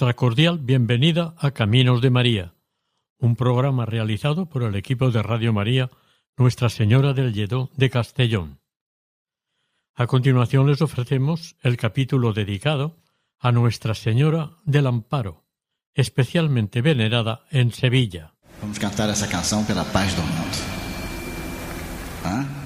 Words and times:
Nuestra 0.00 0.16
cordial 0.16 0.58
bienvenida 0.58 1.34
a 1.36 1.50
Caminos 1.50 2.00
de 2.00 2.08
María, 2.08 2.54
un 3.18 3.36
programa 3.36 3.84
realizado 3.84 4.48
por 4.48 4.62
el 4.62 4.74
equipo 4.74 5.10
de 5.10 5.22
Radio 5.22 5.52
María 5.52 5.90
Nuestra 6.38 6.70
Señora 6.70 7.12
del 7.12 7.34
Lledó 7.34 7.68
de 7.76 7.90
Castellón. 7.90 8.60
A 9.94 10.06
continuación 10.06 10.66
les 10.66 10.80
ofrecemos 10.80 11.54
el 11.60 11.76
capítulo 11.76 12.32
dedicado 12.32 12.96
a 13.38 13.52
Nuestra 13.52 13.94
Señora 13.94 14.52
del 14.64 14.86
Amparo, 14.86 15.44
especialmente 15.92 16.80
venerada 16.80 17.44
en 17.50 17.70
Sevilla. 17.70 18.32
Vamos 18.62 18.78
cantar 18.78 19.10
essa 19.10 19.28
canção 19.28 19.66
pela 19.66 19.84
paz 19.84 20.14
do 20.16 20.22
mundo. 20.22 20.56
Hã? 22.24 22.59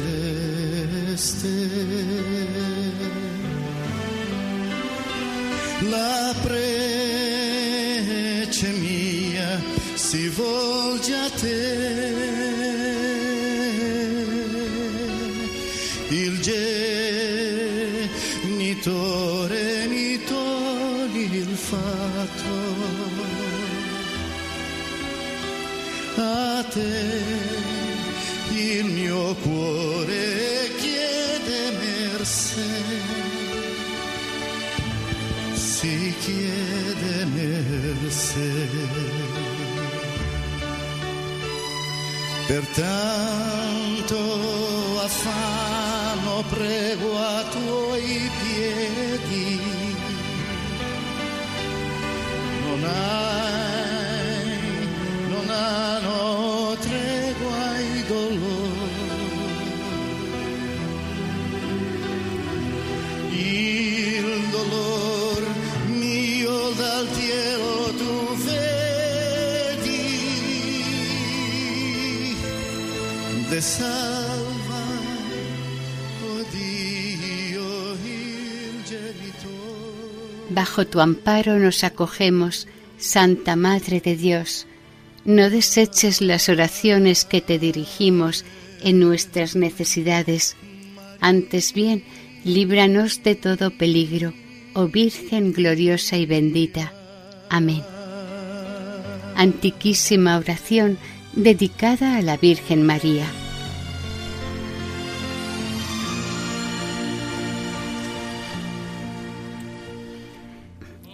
Bajo 80.58 80.88
tu 80.88 80.98
amparo 80.98 81.56
nos 81.60 81.84
acogemos, 81.84 82.66
Santa 82.98 83.54
Madre 83.54 84.00
de 84.00 84.16
Dios. 84.16 84.66
No 85.24 85.50
deseches 85.50 86.20
las 86.20 86.48
oraciones 86.48 87.24
que 87.24 87.41
te 87.41 87.60
dirigimos 87.60 88.44
en 88.82 88.98
nuestras 88.98 89.54
necesidades. 89.54 90.56
Antes 91.20 91.72
bien, 91.74 92.02
líbranos 92.44 93.22
de 93.22 93.36
todo 93.36 93.70
peligro, 93.70 94.34
oh 94.74 94.88
Virgen 94.88 95.52
gloriosa 95.52 96.16
y 96.16 96.26
bendita. 96.26 96.92
Amén. 97.48 97.84
Antiquísima 99.36 100.38
oración 100.38 100.98
dedicada 101.34 102.16
a 102.16 102.22
la 102.22 102.36
Virgen 102.36 102.84
María. 102.84 103.30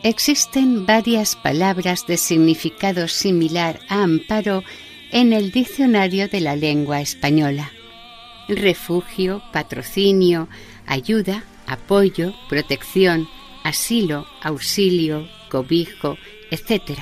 Existen 0.05 0.85
varias 0.85 1.35
palabras 1.35 2.07
de 2.07 2.19
significado 2.19 3.09
similar 3.09 3.81
a 3.89 4.03
amparo 4.03 4.63
en 5.11 5.33
el 5.33 5.51
diccionario 5.51 6.29
de 6.29 6.43
la 6.43 6.57
lengua 6.57 7.01
española. 7.01 7.73
Refugio, 8.47 9.43
patrocinio, 9.51 10.51
ayuda, 10.87 11.45
apoyo, 11.67 12.35
protección, 12.51 13.31
asilo, 13.63 14.27
auxilio, 14.43 15.27
cobijo, 15.49 16.19
etc. 16.51 16.99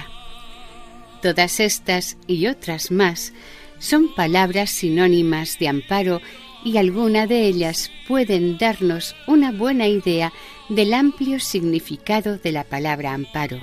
Todas 1.22 1.58
estas 1.58 2.16
y 2.28 2.46
otras 2.46 2.92
más 2.92 3.32
son 3.80 4.14
palabras 4.14 4.70
sinónimas 4.70 5.58
de 5.58 5.66
amparo 5.66 6.20
y 6.64 6.76
alguna 6.76 7.26
de 7.26 7.48
ellas 7.48 7.90
pueden 8.06 8.58
darnos 8.58 9.16
una 9.26 9.50
buena 9.50 9.88
idea 9.88 10.32
del 10.74 10.94
amplio 10.94 11.38
significado 11.38 12.38
de 12.38 12.50
la 12.50 12.64
palabra 12.64 13.12
amparo. 13.12 13.60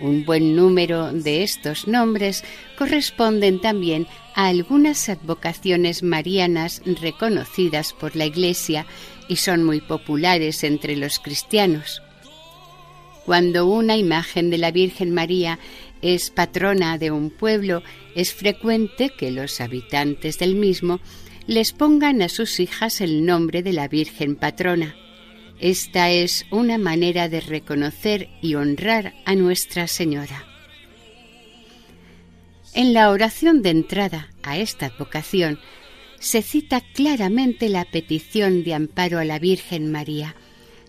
Un 0.00 0.24
buen 0.24 0.54
número 0.54 1.12
de 1.12 1.42
estos 1.42 1.88
nombres 1.88 2.44
corresponden 2.78 3.60
también 3.60 4.06
a 4.34 4.46
algunas 4.46 5.08
advocaciones 5.08 6.02
marianas 6.02 6.80
reconocidas 6.84 7.92
por 7.92 8.14
la 8.14 8.26
Iglesia 8.26 8.86
y 9.28 9.36
son 9.36 9.64
muy 9.64 9.80
populares 9.80 10.62
entre 10.62 10.96
los 10.96 11.18
cristianos. 11.18 12.02
Cuando 13.24 13.66
una 13.66 13.96
imagen 13.96 14.50
de 14.50 14.58
la 14.58 14.70
Virgen 14.70 15.12
María 15.12 15.58
es 16.02 16.30
patrona 16.30 16.98
de 16.98 17.10
un 17.10 17.30
pueblo, 17.30 17.82
es 18.14 18.32
frecuente 18.32 19.10
que 19.10 19.30
los 19.30 19.60
habitantes 19.60 20.38
del 20.38 20.54
mismo 20.54 21.00
les 21.46 21.72
pongan 21.72 22.22
a 22.22 22.28
sus 22.28 22.60
hijas 22.60 23.00
el 23.00 23.26
nombre 23.26 23.62
de 23.62 23.72
la 23.72 23.88
Virgen 23.88 24.36
patrona. 24.36 24.94
Esta 25.60 26.10
es 26.10 26.46
una 26.50 26.78
manera 26.78 27.28
de 27.28 27.40
reconocer 27.40 28.28
y 28.42 28.54
honrar 28.54 29.14
a 29.24 29.34
Nuestra 29.34 29.86
Señora. 29.86 30.44
En 32.74 32.92
la 32.92 33.10
oración 33.10 33.62
de 33.62 33.70
entrada 33.70 34.30
a 34.42 34.58
esta 34.58 34.86
advocación 34.86 35.60
se 36.18 36.42
cita 36.42 36.80
claramente 36.80 37.68
la 37.68 37.84
petición 37.84 38.64
de 38.64 38.74
amparo 38.74 39.18
a 39.18 39.24
la 39.24 39.38
Virgen 39.38 39.92
María, 39.92 40.34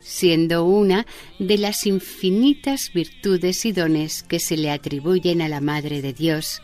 siendo 0.02 0.66
una 0.66 1.06
de 1.38 1.58
las 1.58 1.86
infinitas 1.86 2.92
virtudes 2.94 3.66
y 3.66 3.72
dones 3.72 4.24
que 4.24 4.40
se 4.40 4.58
le 4.58 4.72
atribuyen 4.72 5.42
a 5.42 5.50
la 5.50 5.62
Madre 5.62 6.02
de 6.02 6.14
Dios. 6.14 6.62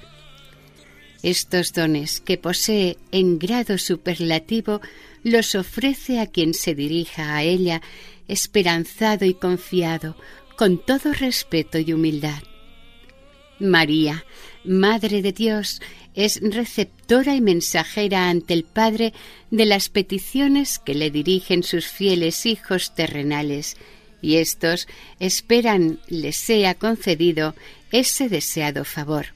Estos 1.21 1.73
dones 1.73 2.19
que 2.19 2.39
posee 2.39 2.97
en 3.11 3.37
grado 3.37 3.77
superlativo 3.77 4.81
los 5.23 5.55
ofrece 5.55 6.19
a 6.19 6.27
quien 6.27 6.53
se 6.53 6.75
dirija 6.75 7.35
a 7.35 7.43
ella 7.43 7.81
esperanzado 8.27 9.25
y 9.25 9.33
confiado, 9.33 10.15
con 10.57 10.83
todo 10.83 11.13
respeto 11.13 11.79
y 11.79 11.93
humildad. 11.93 12.43
María, 13.59 14.25
Madre 14.63 15.21
de 15.21 15.31
Dios, 15.31 15.81
es 16.13 16.39
receptora 16.41 17.35
y 17.35 17.41
mensajera 17.41 18.29
ante 18.29 18.53
el 18.53 18.63
Padre 18.63 19.13
de 19.49 19.65
las 19.65 19.89
peticiones 19.89 20.79
que 20.79 20.93
le 20.93 21.09
dirigen 21.11 21.63
sus 21.63 21.87
fieles 21.87 22.45
hijos 22.45 22.95
terrenales, 22.95 23.77
y 24.21 24.37
éstos 24.37 24.87
esperan 25.19 25.99
les 26.07 26.37
sea 26.37 26.75
concedido 26.75 27.55
ese 27.91 28.29
deseado 28.29 28.85
favor. 28.85 29.27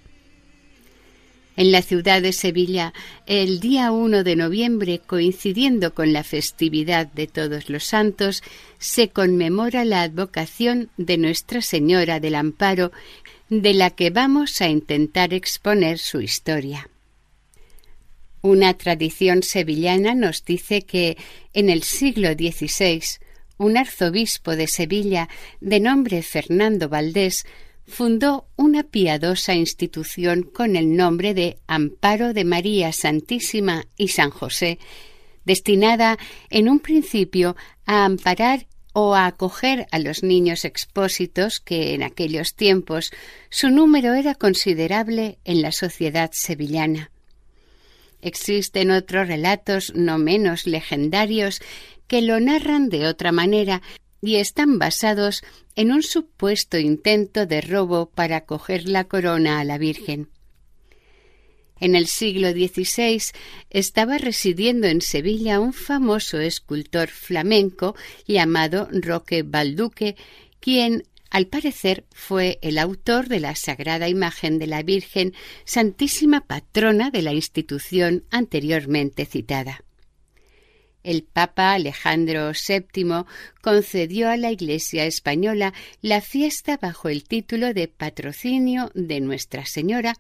En 1.57 1.72
la 1.72 1.81
ciudad 1.81 2.22
de 2.22 2.34
Sevilla, 2.34 2.94
el 3.28 3.62
día 3.62 3.92
1 3.92 4.24
de 4.24 4.36
noviembre, 4.36 5.00
coincidiendo 5.00 5.94
con 5.94 6.12
la 6.12 6.24
festividad 6.24 7.07
de 7.07 7.28
Todos 7.28 7.69
los 7.69 7.86
Santos, 7.86 8.44
se 8.78 9.10
conmemora 9.10 9.86
la 9.86 10.02
advocación 10.02 10.90
de 10.98 11.18
Nuestra 11.18 11.62
Señora 11.62 12.19
del 12.19 12.36
Amparo, 12.36 12.92
de 13.50 13.74
la 13.74 13.90
que 13.92 14.10
vamos 14.10 14.62
a 14.62 14.68
intentar 14.68 15.34
exponer 15.34 15.98
su 15.98 16.19
historia. 16.19 16.90
Una 18.42 18.74
tradición 18.74 19.42
sevillana 19.42 20.13
nos 20.13 20.44
dice 20.44 20.81
que 20.81 21.18
en 21.54 21.69
el 21.69 21.84
siglo 21.84 22.34
XVI 22.34 23.01
un 23.58 23.78
arzobispo 23.78 24.56
de 24.56 24.68
Sevilla 24.68 25.30
de 25.62 25.80
nombre 25.80 26.22
Fernando 26.22 26.90
Valdés 26.90 27.46
fundó 27.88 28.48
una 28.56 28.84
piadosa 28.84 29.54
institución 29.54 30.44
con 30.44 30.76
el 30.76 30.96
nombre 30.96 31.34
de 31.34 31.58
Amparo 31.68 32.34
de 32.34 32.44
María 32.44 32.92
Santísima 32.92 33.86
y 33.98 34.10
San 34.10 34.32
José, 34.32 34.80
destinada 35.46 36.18
en 36.50 36.70
un 36.70 36.80
principio 36.80 37.56
a 37.86 38.06
amparar 38.06 38.68
o 38.94 39.14
a 39.14 39.26
acoger 39.26 39.88
a 39.92 40.00
los 40.00 40.24
niños 40.24 40.64
expósitos 40.64 41.60
que 41.60 41.94
en 41.94 42.02
aquellos 42.02 42.56
tiempos 42.56 43.12
su 43.50 43.70
número 43.70 44.14
era 44.14 44.36
considerable 44.36 45.38
en 45.44 45.62
la 45.62 45.72
sociedad 45.72 46.32
sevillana. 46.34 47.12
Existen 48.22 48.92
otros 48.92 49.28
relatos 49.28 49.92
no 49.96 50.18
menos 50.18 50.66
legendarios 50.66 51.62
que 52.08 52.22
lo 52.22 52.40
narran 52.40 52.90
de 52.90 53.06
otra 53.06 53.32
manera 53.32 53.82
y 54.22 54.38
están 54.38 54.80
basados 54.80 55.44
en 55.76 55.92
un 55.92 56.04
supuesto 56.04 56.78
intento 56.78 57.46
de 57.46 57.62
robo 57.62 58.08
para 58.08 58.42
coger 58.46 58.88
la 58.88 59.06
corona 59.06 59.60
a 59.60 59.64
la 59.64 59.78
Virgen. 59.78 60.30
En 61.80 61.96
el 61.96 62.08
siglo 62.08 62.52
XVI 62.52 63.22
estaba 63.70 64.18
residiendo 64.18 64.88
en 64.88 65.02
Sevilla 65.02 65.60
un 65.60 65.74
famoso 65.74 66.40
escultor 66.40 67.10
flamenco 67.10 67.96
llamado 68.26 68.88
Roque 68.92 69.44
Balduque, 69.44 70.16
quien 70.62 71.04
al 71.30 71.48
parecer 71.48 72.06
fue 72.12 72.60
el 72.62 72.78
autor 72.78 73.28
de 73.28 73.42
la 73.42 73.56
sagrada 73.56 74.08
imagen 74.08 74.58
de 74.58 74.68
la 74.68 74.84
Virgen, 74.84 75.34
santísima 75.66 76.42
patrona 76.48 77.12
de 77.12 77.22
la 77.22 77.34
institución 77.34 78.24
anteriormente 78.32 79.26
citada 79.26 79.85
el 81.06 81.24
Papa 81.24 81.74
Alejandro 81.74 82.52
VII 82.52 83.25
concedió 83.62 84.30
a 84.30 84.38
la 84.38 84.52
Iglesia 84.52 85.06
española 85.06 85.74
la 86.02 86.19
fiesta 86.19 86.78
bajo 86.78 87.10
el 87.10 87.24
título 87.24 87.74
de 87.74 87.88
Patrocinio 87.88 88.92
de 88.96 89.22
Nuestra 89.22 89.66
Señora 89.66 90.16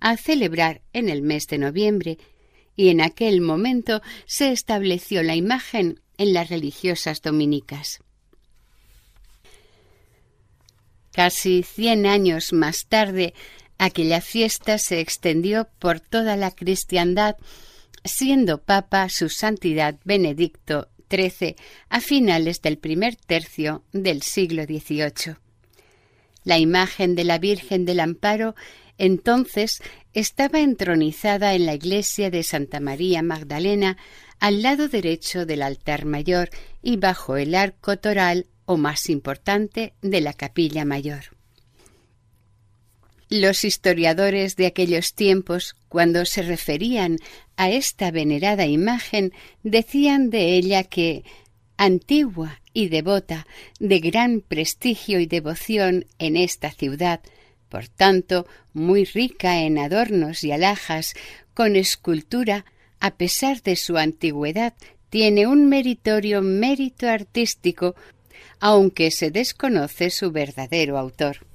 a 0.00 0.16
celebrar 0.16 0.80
en 0.92 1.08
el 1.08 1.22
mes 1.22 1.46
de 1.48 1.58
noviembre, 1.58 2.18
y 2.76 2.90
en 2.90 3.00
aquel 3.00 3.40
momento 3.40 4.00
se 4.26 4.52
estableció 4.52 5.24
la 5.24 5.34
imagen 5.34 6.00
en 6.16 6.32
las 6.32 6.48
religiosas 6.48 7.20
dominicas. 7.20 8.00
Casi 11.12 11.64
cien 11.64 12.06
años 12.06 12.52
más 12.52 12.86
tarde, 12.86 13.34
aquella 13.76 14.20
fiesta 14.20 14.78
se 14.78 15.00
extendió 15.00 15.68
por 15.80 15.98
toda 15.98 16.36
la 16.36 16.52
cristiandad 16.52 17.34
siendo 18.04 18.62
Papa 18.62 19.08
su 19.08 19.28
Santidad 19.28 19.96
Benedicto 20.04 20.88
XIII 21.10 21.56
a 21.88 22.00
finales 22.00 22.60
del 22.62 22.78
primer 22.78 23.16
tercio 23.16 23.84
del 23.92 24.22
siglo 24.22 24.64
XVIII. 24.64 25.36
La 26.44 26.58
imagen 26.58 27.14
de 27.14 27.24
la 27.24 27.38
Virgen 27.38 27.84
del 27.84 28.00
Amparo 28.00 28.54
entonces 28.98 29.80
estaba 30.12 30.60
entronizada 30.60 31.54
en 31.54 31.66
la 31.66 31.74
iglesia 31.74 32.30
de 32.30 32.42
Santa 32.42 32.80
María 32.80 33.22
Magdalena 33.22 33.96
al 34.40 34.62
lado 34.62 34.88
derecho 34.88 35.46
del 35.46 35.62
altar 35.62 36.04
mayor 36.04 36.50
y 36.82 36.96
bajo 36.96 37.36
el 37.36 37.54
arco 37.54 37.96
toral 37.98 38.46
o 38.64 38.76
más 38.76 39.08
importante 39.08 39.94
de 40.02 40.20
la 40.20 40.32
capilla 40.32 40.84
mayor. 40.84 41.37
Los 43.30 43.64
historiadores 43.64 44.56
de 44.56 44.66
aquellos 44.66 45.12
tiempos, 45.12 45.76
cuando 45.90 46.24
se 46.24 46.40
referían 46.40 47.18
a 47.56 47.70
esta 47.70 48.10
venerada 48.10 48.64
imagen, 48.64 49.34
decían 49.62 50.30
de 50.30 50.54
ella 50.54 50.82
que 50.84 51.24
antigua 51.76 52.62
y 52.72 52.88
devota, 52.88 53.46
de 53.80 53.98
gran 54.00 54.40
prestigio 54.40 55.20
y 55.20 55.26
devoción 55.26 56.06
en 56.18 56.36
esta 56.36 56.70
ciudad, 56.70 57.20
por 57.68 57.86
tanto 57.88 58.46
muy 58.72 59.04
rica 59.04 59.60
en 59.60 59.78
adornos 59.78 60.42
y 60.42 60.52
alhajas, 60.52 61.14
con 61.52 61.76
escultura, 61.76 62.64
a 62.98 63.16
pesar 63.16 63.62
de 63.62 63.76
su 63.76 63.98
antigüedad, 63.98 64.72
tiene 65.10 65.46
un 65.46 65.68
meritorio 65.68 66.40
mérito 66.40 67.08
artístico, 67.08 67.94
aunque 68.58 69.10
se 69.10 69.30
desconoce 69.30 70.08
su 70.08 70.30
verdadero 70.32 70.96
autor. 70.96 71.47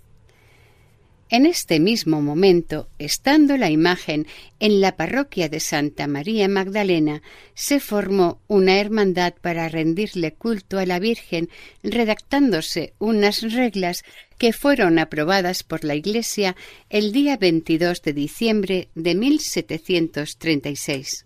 En 1.34 1.46
este 1.48 1.80
mismo 1.80 2.22
momento, 2.22 2.90
estando 3.00 3.58
la 3.58 3.72
imagen 3.72 4.28
en 4.60 4.82
la 4.82 4.96
parroquia 4.96 5.50
de 5.50 5.60
Santa 5.60 6.06
María 6.06 6.48
Magdalena, 6.48 7.24
se 7.56 7.80
formó 7.80 8.40
una 8.48 8.80
hermandad 8.80 9.34
para 9.42 9.68
rendirle 9.68 10.36
culto 10.36 10.78
a 10.78 10.86
la 10.86 11.00
Virgen, 11.00 11.50
redactándose 11.82 12.94
unas 13.00 13.42
reglas 13.52 14.04
que 14.38 14.54
fueron 14.54 15.00
aprobadas 15.00 15.64
por 15.64 15.84
la 15.84 15.96
Iglesia 15.96 16.56
el 16.92 17.12
día 17.12 17.36
22 17.36 18.04
de 18.04 18.14
diciembre 18.14 18.90
de 18.94 19.16
1736. 19.16 21.26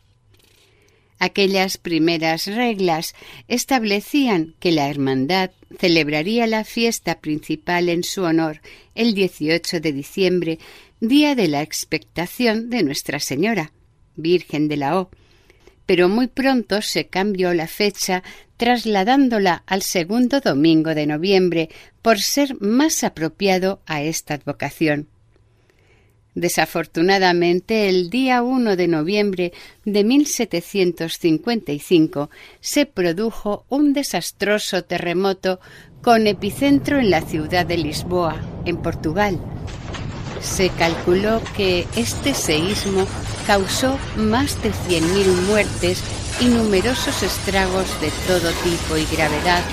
Aquellas 1.20 1.78
primeras 1.78 2.46
reglas 2.46 3.16
establecían 3.48 4.56
que 4.60 4.72
la 4.72 4.90
Hermandad 4.90 5.52
celebraría 5.80 6.46
la 6.46 6.64
fiesta 6.64 7.20
principal 7.20 7.90
en 7.90 8.04
su 8.04 8.24
honor 8.24 8.62
el 8.94 9.16
18 9.16 9.80
de 9.80 9.94
diciembre, 9.94 10.60
día 11.00 11.34
de 11.34 11.48
la 11.48 11.62
expectación 11.64 12.70
de 12.70 12.84
Nuestra 12.84 13.20
Señora, 13.20 13.72
Virgen 14.16 14.68
de 14.68 14.78
la 14.78 15.00
O. 15.00 15.10
Pero 15.88 16.08
muy 16.08 16.28
pronto 16.28 16.82
se 16.82 17.08
cambió 17.08 17.54
la 17.54 17.68
fecha, 17.68 18.24
trasladándola 18.58 19.64
al 19.66 19.82
segundo 19.82 20.40
domingo 20.40 20.94
de 20.94 21.08
noviembre, 21.08 21.70
por 22.02 22.20
ser 22.20 22.60
más 22.62 23.04
apropiado 23.04 23.82
a 23.86 24.04
esta 24.04 24.36
advocación. 24.36 25.08
Desafortunadamente, 26.38 27.90
el 27.90 28.12
día 28.12 28.44
1 28.44 28.76
de 28.76 28.88
noviembre 28.88 29.54
de 29.86 30.04
1755 30.04 32.30
se 32.60 32.86
produjo 32.86 33.66
un 33.70 33.94
desastroso 33.94 34.84
terremoto 34.84 35.60
con 36.04 36.28
epicentro 36.28 37.00
en 37.00 37.10
la 37.10 37.22
ciudad 37.22 37.66
de 37.66 37.78
Lisboa, 37.78 38.40
en 38.66 38.78
Portugal. 38.78 39.40
Se 40.42 40.70
calculó 40.70 41.42
que 41.56 41.88
este 41.96 42.34
seísmo 42.34 43.06
causó 43.46 43.98
más 44.16 44.62
de 44.62 44.72
100.000 44.72 45.26
muertes 45.48 46.02
y 46.40 46.46
numerosos 46.46 47.24
estragos 47.24 47.88
de 48.02 48.12
todo 48.28 48.52
tipo 48.64 48.98
y 48.98 49.06
gravedad 49.16 49.64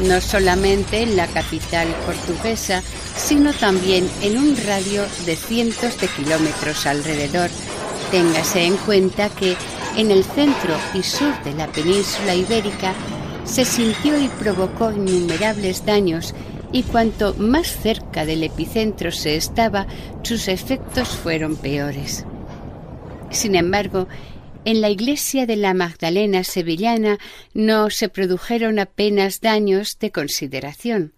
no 0.00 0.20
solamente 0.20 1.02
en 1.02 1.16
la 1.16 1.26
capital 1.26 1.88
portuguesa, 2.06 2.82
sino 3.16 3.52
también 3.52 4.08
en 4.22 4.38
un 4.38 4.56
radio 4.66 5.04
de 5.26 5.36
cientos 5.36 5.98
de 6.00 6.08
kilómetros 6.08 6.86
alrededor. 6.86 7.50
Téngase 8.10 8.64
en 8.64 8.76
cuenta 8.78 9.28
que 9.28 9.56
en 9.96 10.10
el 10.10 10.24
centro 10.24 10.74
y 10.94 11.02
sur 11.02 11.32
de 11.44 11.52
la 11.52 11.66
península 11.68 12.34
ibérica 12.34 12.94
se 13.44 13.64
sintió 13.64 14.18
y 14.18 14.28
provocó 14.28 14.90
innumerables 14.90 15.84
daños 15.84 16.34
y 16.72 16.82
cuanto 16.84 17.34
más 17.34 17.66
cerca 17.66 18.24
del 18.24 18.44
epicentro 18.44 19.10
se 19.12 19.36
estaba, 19.36 19.86
sus 20.22 20.48
efectos 20.48 21.08
fueron 21.08 21.56
peores. 21.56 22.24
Sin 23.30 23.54
embargo, 23.54 24.08
en 24.64 24.80
la 24.80 24.90
iglesia 24.90 25.46
de 25.46 25.56
la 25.56 25.72
Magdalena 25.72 26.44
sevillana 26.44 27.18
no 27.54 27.90
se 27.90 28.08
produjeron 28.08 28.78
apenas 28.78 29.40
daños 29.40 29.98
de 29.98 30.12
consideración. 30.12 31.14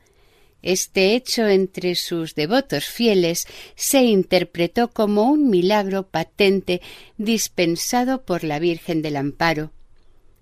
Este 0.63 1.17
hecho 1.17 1.49
entre 1.49 1.97
sus 1.97 2.37
devotos 2.37 2.85
fieles 2.85 3.47
se 3.75 4.05
interpretó 4.05 4.93
como 4.93 5.25
un 5.25 5.51
milagro 5.51 6.07
patente 6.07 6.81
dispensado 7.17 8.23
por 8.23 8.45
la 8.45 8.61
Virgen 8.61 9.03
del 9.03 9.17
Amparo. 9.17 9.73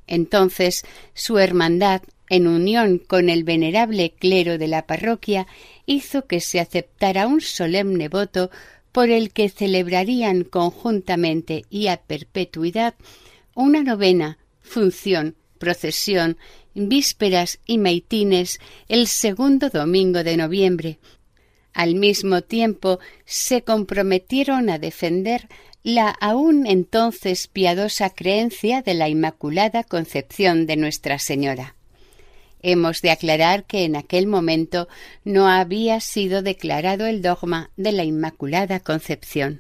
Entonces 0.07 0.83
su 1.15 1.39
hermandad, 1.39 2.03
en 2.31 2.47
unión 2.47 2.99
con 2.99 3.29
el 3.29 3.45
venerable 3.45 4.15
clero 4.19 4.57
de 4.57 4.69
la 4.69 4.87
parroquia, 4.87 5.47
hizo 5.85 6.27
que 6.27 6.41
se 6.41 6.61
aceptara 6.61 7.27
un 7.27 7.43
solemne 7.43 8.09
voto 8.09 8.51
por 8.93 9.11
el 9.11 9.33
que 9.33 9.49
celebrarían 9.49 10.45
conjuntamente 10.45 11.65
y 11.69 11.89
a 11.89 11.99
perpetuidad 11.99 12.95
una 13.55 13.83
novena, 13.83 14.39
función, 14.63 15.35
procesión, 15.59 16.39
vísperas 16.75 17.59
y 17.67 17.79
maitines 17.79 18.61
el 18.89 19.09
segundo 19.09 19.69
domingo 19.69 20.25
de 20.25 20.37
noviembre. 20.37 20.99
Al 21.73 21.95
mismo 21.95 22.43
tiempo 22.43 23.01
se 23.25 23.63
comprometieron 23.63 24.71
a 24.71 24.79
defender 24.79 25.49
la 25.83 26.11
aún 26.11 26.67
entonces 26.67 27.49
piadosa 27.49 28.11
creencia 28.11 28.83
de 28.83 28.95
la 28.95 29.09
Inmaculada 29.09 29.83
Concepción 29.83 30.67
de 30.67 30.77
Nuestra 30.77 31.19
Señora. 31.19 31.75
Hemos 32.63 33.01
de 33.01 33.11
aclarar 33.11 33.65
que 33.65 33.85
en 33.85 33.97
aquel 33.97 34.27
momento 34.27 34.89
no 35.25 35.49
había 35.49 36.01
sido 36.01 36.43
declarado 36.43 37.07
el 37.07 37.23
dogma 37.23 37.71
de 37.77 37.93
la 37.93 38.05
Inmaculada 38.05 38.81
Concepción. 38.81 39.59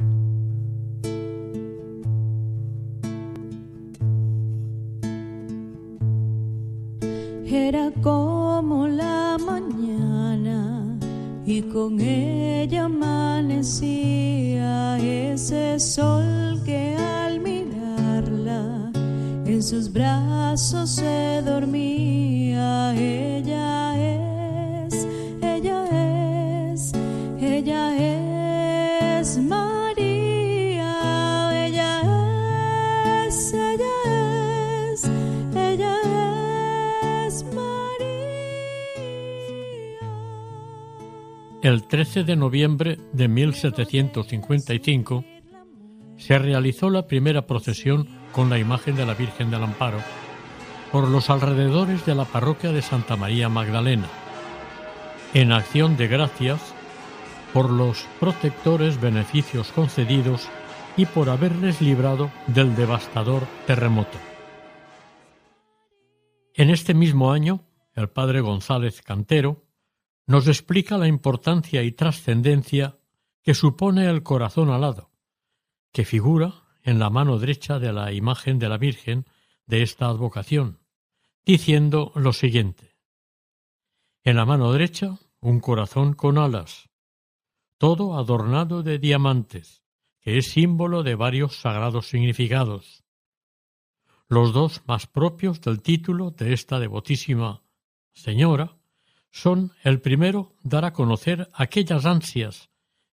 Era 7.46 7.90
como 8.00 8.86
la 8.86 9.36
mañana 9.44 10.96
y 11.44 11.62
con 11.62 12.00
ella 12.00 12.84
amanecía 12.84 14.20
ese 14.98 15.80
sol 15.80 16.62
que 16.64 16.94
al 16.96 17.40
mirarla 17.40 18.89
en 19.52 19.62
sus 19.62 19.92
brazos 19.92 20.90
se 20.90 21.42
dormía. 21.44 22.94
Ella 22.94 23.96
es, 24.86 25.06
ella 25.42 26.72
es, 26.72 26.92
ella 27.40 29.18
es 29.20 29.38
María. 29.38 30.86
Ella 31.66 33.26
es, 33.26 33.52
ella 33.52 34.92
es, 34.92 35.04
ella 35.54 35.96
es 37.26 37.44
María. 37.44 37.68
El 41.62 41.82
13 41.84 42.24
de 42.24 42.36
noviembre 42.36 42.98
de 43.12 43.28
1755 43.28 45.24
se 46.20 46.38
realizó 46.38 46.90
la 46.90 47.06
primera 47.06 47.46
procesión 47.46 48.06
con 48.32 48.50
la 48.50 48.58
imagen 48.58 48.94
de 48.94 49.06
la 49.06 49.14
Virgen 49.14 49.50
del 49.50 49.64
Amparo 49.64 49.98
por 50.92 51.08
los 51.08 51.30
alrededores 51.30 52.04
de 52.04 52.14
la 52.14 52.24
parroquia 52.24 52.72
de 52.72 52.82
Santa 52.82 53.16
María 53.16 53.48
Magdalena, 53.48 54.06
en 55.34 55.52
acción 55.52 55.96
de 55.96 56.08
gracias 56.08 56.60
por 57.54 57.70
los 57.70 58.06
protectores 58.20 59.00
beneficios 59.00 59.72
concedidos 59.72 60.48
y 60.96 61.06
por 61.06 61.30
haberles 61.30 61.80
librado 61.80 62.30
del 62.46 62.76
devastador 62.76 63.44
terremoto. 63.66 64.18
En 66.54 66.70
este 66.70 66.92
mismo 66.92 67.32
año, 67.32 67.64
el 67.94 68.10
padre 68.10 68.40
González 68.40 69.00
Cantero 69.02 69.64
nos 70.26 70.48
explica 70.48 70.98
la 70.98 71.08
importancia 71.08 71.82
y 71.82 71.92
trascendencia 71.92 72.98
que 73.42 73.54
supone 73.54 74.06
el 74.06 74.22
corazón 74.22 74.70
alado, 74.70 75.09
que 75.92 76.04
figura 76.04 76.64
en 76.82 76.98
la 76.98 77.10
mano 77.10 77.38
derecha 77.38 77.78
de 77.78 77.92
la 77.92 78.12
imagen 78.12 78.58
de 78.58 78.68
la 78.68 78.78
Virgen 78.78 79.26
de 79.66 79.82
esta 79.82 80.06
advocación, 80.06 80.80
diciendo 81.44 82.12
lo 82.14 82.32
siguiente. 82.32 82.96
En 84.22 84.36
la 84.36 84.44
mano 84.44 84.72
derecha 84.72 85.18
un 85.40 85.60
corazón 85.60 86.14
con 86.14 86.38
alas, 86.38 86.90
todo 87.78 88.18
adornado 88.18 88.82
de 88.82 88.98
diamantes, 88.98 89.82
que 90.20 90.38
es 90.38 90.50
símbolo 90.50 91.02
de 91.02 91.14
varios 91.14 91.56
sagrados 91.56 92.08
significados. 92.08 93.04
Los 94.28 94.52
dos 94.52 94.82
más 94.86 95.06
propios 95.06 95.60
del 95.60 95.82
título 95.82 96.30
de 96.30 96.52
esta 96.52 96.78
devotísima 96.78 97.62
señora 98.12 98.76
son 99.30 99.72
el 99.82 100.00
primero 100.00 100.52
dar 100.62 100.84
a 100.84 100.92
conocer 100.92 101.48
aquellas 101.52 102.04
ansias 102.04 102.70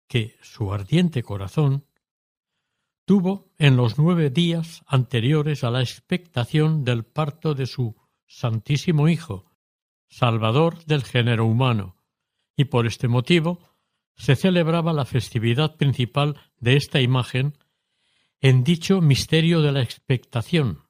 que 0.08 0.38
su 0.42 0.74
ardiente 0.74 1.24
corazón 1.24 1.87
tuvo 3.08 3.54
en 3.58 3.78
los 3.78 3.98
nueve 3.98 4.30
días 4.30 4.84
anteriores 4.86 5.64
a 5.64 5.72
la 5.72 5.80
expectación 5.80 6.84
del 6.84 7.06
parto 7.06 7.54
de 7.54 7.66
su 7.66 7.96
Santísimo 8.26 9.08
Hijo, 9.08 9.50
Salvador 10.10 10.84
del 10.84 11.06
género 11.06 11.46
humano, 11.46 11.96
y 12.58 12.66
por 12.66 12.86
este 12.86 13.08
motivo 13.08 13.62
se 14.18 14.36
celebraba 14.36 14.92
la 14.92 15.06
festividad 15.06 15.78
principal 15.78 16.36
de 16.60 16.76
esta 16.76 17.00
imagen 17.00 17.58
en 18.42 18.66
dicho 18.66 19.00
misterio 19.00 19.62
de 19.62 19.72
la 19.72 19.82
expectación, 19.82 20.84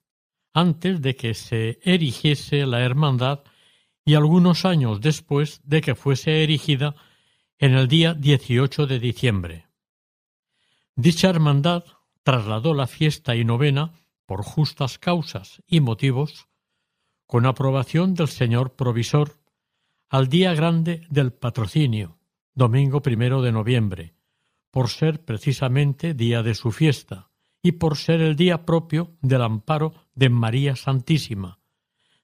antes 0.56 1.04
de 1.04 1.16
que 1.16 1.36
se 1.36 1.78
erigiese 1.84 2.66
la 2.66 2.82
hermandad 2.82 3.44
y 4.04 4.16
algunos 4.16 4.66
años 4.66 5.02
después 5.02 5.62
de 5.66 5.82
que 5.82 5.94
fuese 5.94 6.42
erigida 6.42 6.96
en 7.60 7.76
el 7.76 7.88
día 7.88 8.16
18 8.16 8.88
de 8.88 9.00
diciembre. 9.00 9.68
Dicha 10.96 11.30
hermandad 11.30 11.84
trasladó 12.28 12.74
la 12.74 12.88
fiesta 12.88 13.38
y 13.38 13.46
novena, 13.46 13.94
por 14.26 14.44
justas 14.44 15.00
causas 15.00 15.64
y 15.66 15.80
motivos, 15.80 16.50
con 17.26 17.46
aprobación 17.46 18.16
del 18.16 18.28
señor 18.28 18.76
provisor, 18.76 19.40
al 20.10 20.28
día 20.28 20.54
grande 20.54 21.08
del 21.10 21.32
patrocinio, 21.32 22.20
domingo 22.54 23.02
primero 23.02 23.42
de 23.42 23.54
noviembre, 23.54 24.14
por 24.72 24.90
ser 24.90 25.24
precisamente 25.24 26.14
día 26.14 26.44
de 26.44 26.54
su 26.54 26.74
fiesta 26.74 27.32
y 27.62 27.72
por 27.72 27.96
ser 27.96 28.20
el 28.20 28.36
día 28.36 28.66
propio 28.66 29.16
del 29.22 29.42
amparo 29.44 29.94
de 30.14 30.28
María 30.28 30.76
Santísima. 30.76 31.60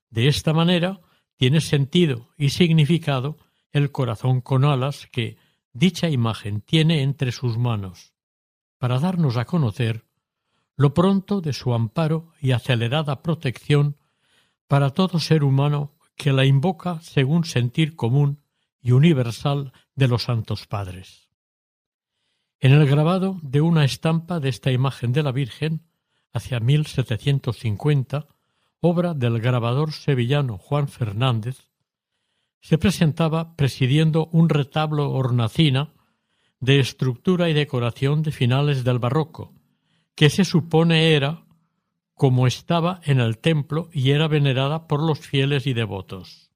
De 0.10 0.28
esta 0.28 0.52
manera 0.52 1.00
tiene 1.38 1.62
sentido 1.62 2.28
y 2.38 2.50
significado 2.50 3.38
el 3.72 3.94
corazón 3.94 4.42
con 4.42 4.66
alas 4.66 5.08
que 5.14 5.38
dicha 5.72 6.10
imagen 6.10 6.60
tiene 6.60 7.04
entre 7.04 7.32
sus 7.32 7.58
manos 7.58 8.13
para 8.84 9.00
darnos 9.00 9.38
a 9.38 9.46
conocer 9.46 10.04
lo 10.76 10.94
pronto 10.94 11.40
de 11.40 11.54
su 11.54 11.74
amparo 11.74 12.34
y 12.42 12.52
acelerada 12.52 13.22
protección 13.22 13.96
para 14.68 14.90
todo 14.90 15.20
ser 15.20 15.46
humano 15.46 15.96
que 16.18 16.34
la 16.34 16.44
invoca 16.44 17.00
según 17.00 17.46
sentir 17.46 17.96
común 17.96 18.42
y 18.82 18.92
universal 18.92 19.72
de 19.96 20.10
los 20.10 20.24
santos 20.24 20.68
padres. 20.68 21.30
En 22.60 22.74
el 22.74 22.86
grabado 22.86 23.40
de 23.42 23.62
una 23.62 23.86
estampa 23.86 24.42
de 24.42 24.50
esta 24.50 24.70
imagen 24.70 25.14
de 25.14 25.24
la 25.24 25.32
Virgen, 25.32 25.88
hacia 26.34 26.60
1750, 26.60 28.28
obra 28.82 29.14
del 29.14 29.40
grabador 29.40 29.94
sevillano 29.94 30.58
Juan 30.58 30.90
Fernández, 30.90 31.70
se 32.60 32.78
presentaba 32.78 33.56
presidiendo 33.56 34.28
un 34.34 34.50
retablo 34.50 35.10
hornacina 35.12 35.94
de 36.64 36.80
estructura 36.80 37.50
y 37.50 37.54
decoración 37.54 38.24
de 38.24 38.32
finales 38.32 38.86
del 38.86 38.98
barroco, 38.98 39.54
que 40.16 40.30
se 40.30 40.46
supone 40.46 41.14
era 41.14 41.44
como 42.14 42.48
estaba 42.48 43.02
en 43.04 43.20
el 43.20 43.38
templo 43.38 43.90
y 43.92 44.12
era 44.12 44.30
venerada 44.30 44.88
por 44.88 45.04
los 45.04 45.20
fieles 45.20 45.68
y 45.68 45.74
devotos. 45.74 46.52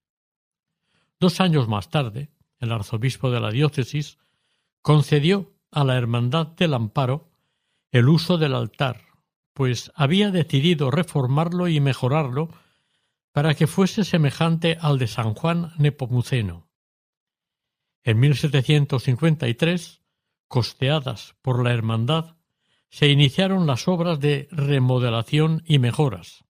Dos 1.20 1.42
años 1.42 1.68
más 1.68 1.90
tarde, 1.90 2.30
el 2.60 2.72
arzobispo 2.72 3.32
de 3.32 3.42
la 3.42 3.52
diócesis 3.52 4.18
concedió 4.82 5.52
a 5.72 5.84
la 5.84 5.98
Hermandad 5.98 6.48
del 6.48 6.74
Amparo 6.74 7.30
el 7.92 8.08
uso 8.08 8.38
del 8.38 8.56
altar, 8.56 9.02
pues 9.54 9.92
había 9.94 10.32
decidido 10.32 10.90
reformarlo 10.90 11.68
y 11.68 11.82
mejorarlo 11.82 12.48
para 13.34 13.56
que 13.56 13.68
fuese 13.68 14.06
semejante 14.06 14.78
al 14.80 15.00
de 15.00 15.08
San 15.08 15.34
Juan 15.34 15.74
Nepomuceno. 15.78 16.67
En 18.08 18.22
1753, 18.22 20.02
costeadas 20.48 21.36
por 21.42 21.62
la 21.62 21.74
Hermandad, 21.74 22.38
se 22.90 23.10
iniciaron 23.10 23.68
las 23.68 23.90
obras 23.90 24.22
de 24.22 24.48
remodelación 24.50 25.62
y 25.66 25.78
mejoras. 25.78 26.46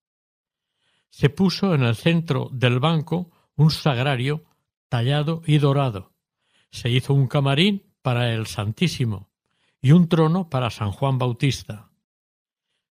Se 1.10 1.30
puso 1.30 1.74
en 1.74 1.82
el 1.82 1.96
centro 1.96 2.48
del 2.52 2.78
banco 2.78 3.32
un 3.56 3.72
sagrario 3.72 4.44
tallado 4.88 5.42
y 5.46 5.58
dorado. 5.58 6.12
Se 6.70 6.90
hizo 6.90 7.12
un 7.12 7.26
camarín 7.26 7.92
para 8.02 8.32
el 8.32 8.46
Santísimo 8.46 9.28
y 9.82 9.90
un 9.90 10.08
trono 10.08 10.48
para 10.48 10.70
San 10.70 10.92
Juan 10.92 11.18
Bautista. 11.18 11.90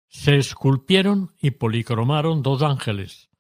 Se 0.09 0.39
esculpieron 0.39 1.37
y 1.41 1.53
policromaron 1.53 2.43
dos 2.43 2.63
ángeles, 2.63 3.31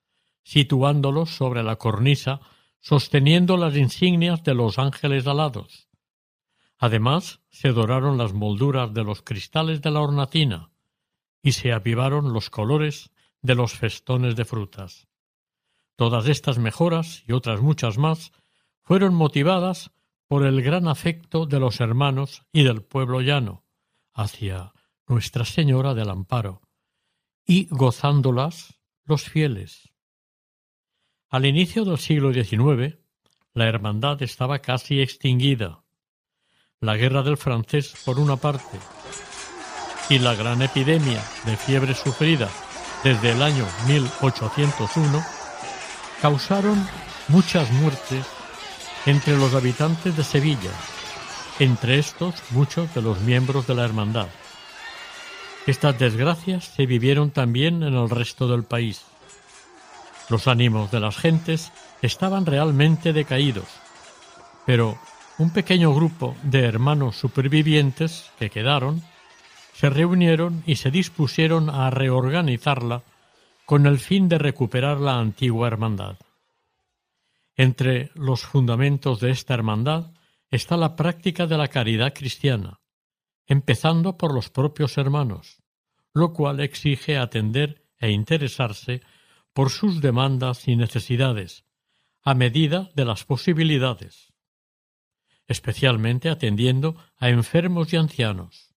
situándolos 0.44 1.30
sobre 1.30 1.64
la 1.64 1.74
cornisa 1.74 2.40
sosteniendo 2.86 3.56
las 3.56 3.74
insignias 3.74 4.44
de 4.44 4.54
los 4.54 4.78
ángeles 4.78 5.26
alados. 5.26 5.88
Además, 6.78 7.40
se 7.48 7.72
doraron 7.72 8.16
las 8.16 8.32
molduras 8.32 8.94
de 8.94 9.02
los 9.02 9.22
cristales 9.22 9.82
de 9.82 9.90
la 9.90 10.02
hornacina 10.02 10.70
y 11.42 11.50
se 11.50 11.72
avivaron 11.72 12.32
los 12.32 12.48
colores 12.48 13.10
de 13.42 13.56
los 13.56 13.72
festones 13.72 14.36
de 14.36 14.44
frutas. 14.44 15.08
Todas 15.96 16.28
estas 16.28 16.58
mejoras 16.58 17.24
y 17.26 17.32
otras 17.32 17.60
muchas 17.60 17.98
más 17.98 18.30
fueron 18.82 19.14
motivadas 19.14 19.90
por 20.28 20.46
el 20.46 20.62
gran 20.62 20.86
afecto 20.86 21.44
de 21.44 21.58
los 21.58 21.80
hermanos 21.80 22.44
y 22.52 22.62
del 22.62 22.84
pueblo 22.84 23.20
llano 23.20 23.64
hacia 24.14 24.72
Nuestra 25.08 25.44
Señora 25.44 25.92
del 25.94 26.08
Amparo, 26.08 26.62
y 27.44 27.66
gozándolas 27.68 28.78
los 29.02 29.24
fieles. 29.24 29.95
Al 31.28 31.44
inicio 31.44 31.84
del 31.84 31.98
siglo 31.98 32.32
XIX, 32.32 32.98
la 33.52 33.66
hermandad 33.66 34.22
estaba 34.22 34.60
casi 34.60 35.00
extinguida. 35.00 35.82
La 36.78 36.96
guerra 36.96 37.24
del 37.24 37.36
francés, 37.36 37.94
por 38.04 38.20
una 38.20 38.36
parte, 38.36 38.78
y 40.08 40.20
la 40.20 40.36
gran 40.36 40.62
epidemia 40.62 41.20
de 41.44 41.56
fiebre 41.56 41.94
sufrida 41.94 42.48
desde 43.02 43.32
el 43.32 43.42
año 43.42 43.66
1801 43.88 45.20
causaron 46.22 46.86
muchas 47.26 47.72
muertes 47.72 48.24
entre 49.04 49.36
los 49.36 49.52
habitantes 49.54 50.16
de 50.16 50.22
Sevilla, 50.22 50.70
entre 51.58 51.98
estos 51.98 52.36
muchos 52.50 52.94
de 52.94 53.02
los 53.02 53.20
miembros 53.22 53.66
de 53.66 53.74
la 53.74 53.84
hermandad. 53.84 54.28
Estas 55.66 55.98
desgracias 55.98 56.66
se 56.66 56.86
vivieron 56.86 57.32
también 57.32 57.82
en 57.82 57.94
el 57.94 58.08
resto 58.08 58.46
del 58.46 58.62
país. 58.62 59.04
Los 60.28 60.48
ánimos 60.48 60.90
de 60.90 61.00
las 61.00 61.16
gentes 61.16 61.72
estaban 62.02 62.46
realmente 62.46 63.12
decaídos, 63.12 63.68
pero 64.64 64.98
un 65.38 65.50
pequeño 65.50 65.94
grupo 65.94 66.34
de 66.42 66.64
hermanos 66.64 67.16
supervivientes 67.16 68.30
que 68.38 68.50
quedaron 68.50 69.02
se 69.74 69.90
reunieron 69.90 70.62
y 70.66 70.76
se 70.76 70.90
dispusieron 70.90 71.70
a 71.70 71.90
reorganizarla 71.90 73.02
con 73.66 73.86
el 73.86 73.98
fin 73.98 74.28
de 74.28 74.38
recuperar 74.38 74.98
la 75.00 75.18
antigua 75.18 75.68
hermandad. 75.68 76.16
Entre 77.56 78.10
los 78.14 78.42
fundamentos 78.42 79.20
de 79.20 79.30
esta 79.30 79.54
hermandad 79.54 80.12
está 80.50 80.76
la 80.76 80.96
práctica 80.96 81.46
de 81.46 81.58
la 81.58 81.68
caridad 81.68 82.14
cristiana, 82.14 82.80
empezando 83.46 84.16
por 84.16 84.32
los 84.34 84.50
propios 84.50 84.96
hermanos, 84.98 85.62
lo 86.14 86.32
cual 86.32 86.60
exige 86.60 87.18
atender 87.18 87.84
e 87.98 88.10
interesarse 88.10 89.02
por 89.56 89.70
sus 89.70 90.02
demandas 90.02 90.68
y 90.68 90.76
necesidades, 90.76 91.64
a 92.22 92.34
medida 92.34 92.90
de 92.94 93.06
las 93.06 93.24
posibilidades, 93.24 94.34
especialmente 95.46 96.28
atendiendo 96.28 96.94
a 97.16 97.30
enfermos 97.30 97.90
y 97.94 97.96
ancianos. 97.96 98.74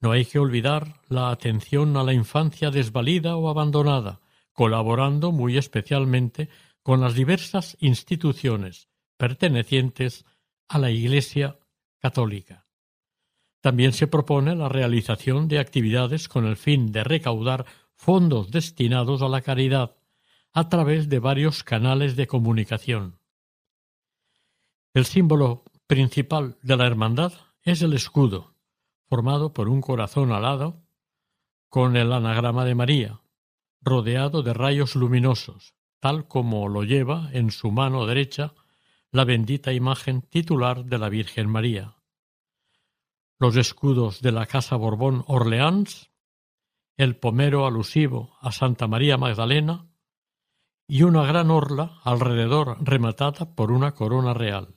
No 0.00 0.12
hay 0.12 0.26
que 0.26 0.38
olvidar 0.38 1.00
la 1.08 1.30
atención 1.30 1.96
a 1.96 2.02
la 2.02 2.12
infancia 2.12 2.70
desvalida 2.70 3.36
o 3.36 3.48
abandonada, 3.48 4.20
colaborando 4.52 5.32
muy 5.32 5.56
especialmente 5.56 6.50
con 6.82 7.00
las 7.00 7.14
diversas 7.14 7.78
instituciones 7.80 8.90
pertenecientes 9.16 10.26
a 10.68 10.78
la 10.78 10.90
Iglesia 10.90 11.58
católica. 12.00 12.66
También 13.62 13.94
se 13.94 14.08
propone 14.08 14.56
la 14.56 14.68
realización 14.68 15.48
de 15.48 15.58
actividades 15.58 16.28
con 16.28 16.44
el 16.44 16.58
fin 16.58 16.92
de 16.92 17.02
recaudar 17.02 17.64
fondos 17.94 18.50
destinados 18.50 19.22
a 19.22 19.28
la 19.28 19.40
caridad 19.40 19.96
a 20.52 20.68
través 20.68 21.08
de 21.08 21.18
varios 21.18 21.64
canales 21.64 22.16
de 22.16 22.26
comunicación. 22.26 23.18
El 24.94 25.06
símbolo 25.06 25.64
principal 25.86 26.58
de 26.62 26.76
la 26.76 26.86
hermandad 26.86 27.32
es 27.62 27.82
el 27.82 27.92
escudo, 27.94 28.54
formado 29.08 29.52
por 29.54 29.68
un 29.68 29.80
corazón 29.80 30.32
alado 30.32 30.82
con 31.68 31.96
el 31.96 32.12
anagrama 32.12 32.64
de 32.64 32.74
María, 32.74 33.20
rodeado 33.80 34.42
de 34.42 34.52
rayos 34.52 34.94
luminosos, 34.94 35.74
tal 36.00 36.28
como 36.28 36.68
lo 36.68 36.82
lleva 36.82 37.30
en 37.32 37.50
su 37.50 37.70
mano 37.70 38.06
derecha 38.06 38.54
la 39.10 39.24
bendita 39.24 39.72
imagen 39.72 40.22
titular 40.22 40.84
de 40.84 40.98
la 40.98 41.08
Virgen 41.08 41.48
María 41.48 41.96
los 43.42 43.56
escudos 43.56 44.22
de 44.22 44.30
la 44.30 44.46
Casa 44.46 44.76
Borbón 44.76 45.24
Orleans, 45.26 46.12
el 46.96 47.16
pomero 47.16 47.66
alusivo 47.66 48.36
a 48.40 48.52
Santa 48.52 48.86
María 48.86 49.16
Magdalena 49.16 49.88
y 50.92 51.04
una 51.04 51.24
gran 51.24 51.50
orla 51.50 52.00
alrededor 52.04 52.76
rematada 52.82 53.54
por 53.54 53.72
una 53.72 53.92
corona 53.92 54.34
real. 54.34 54.76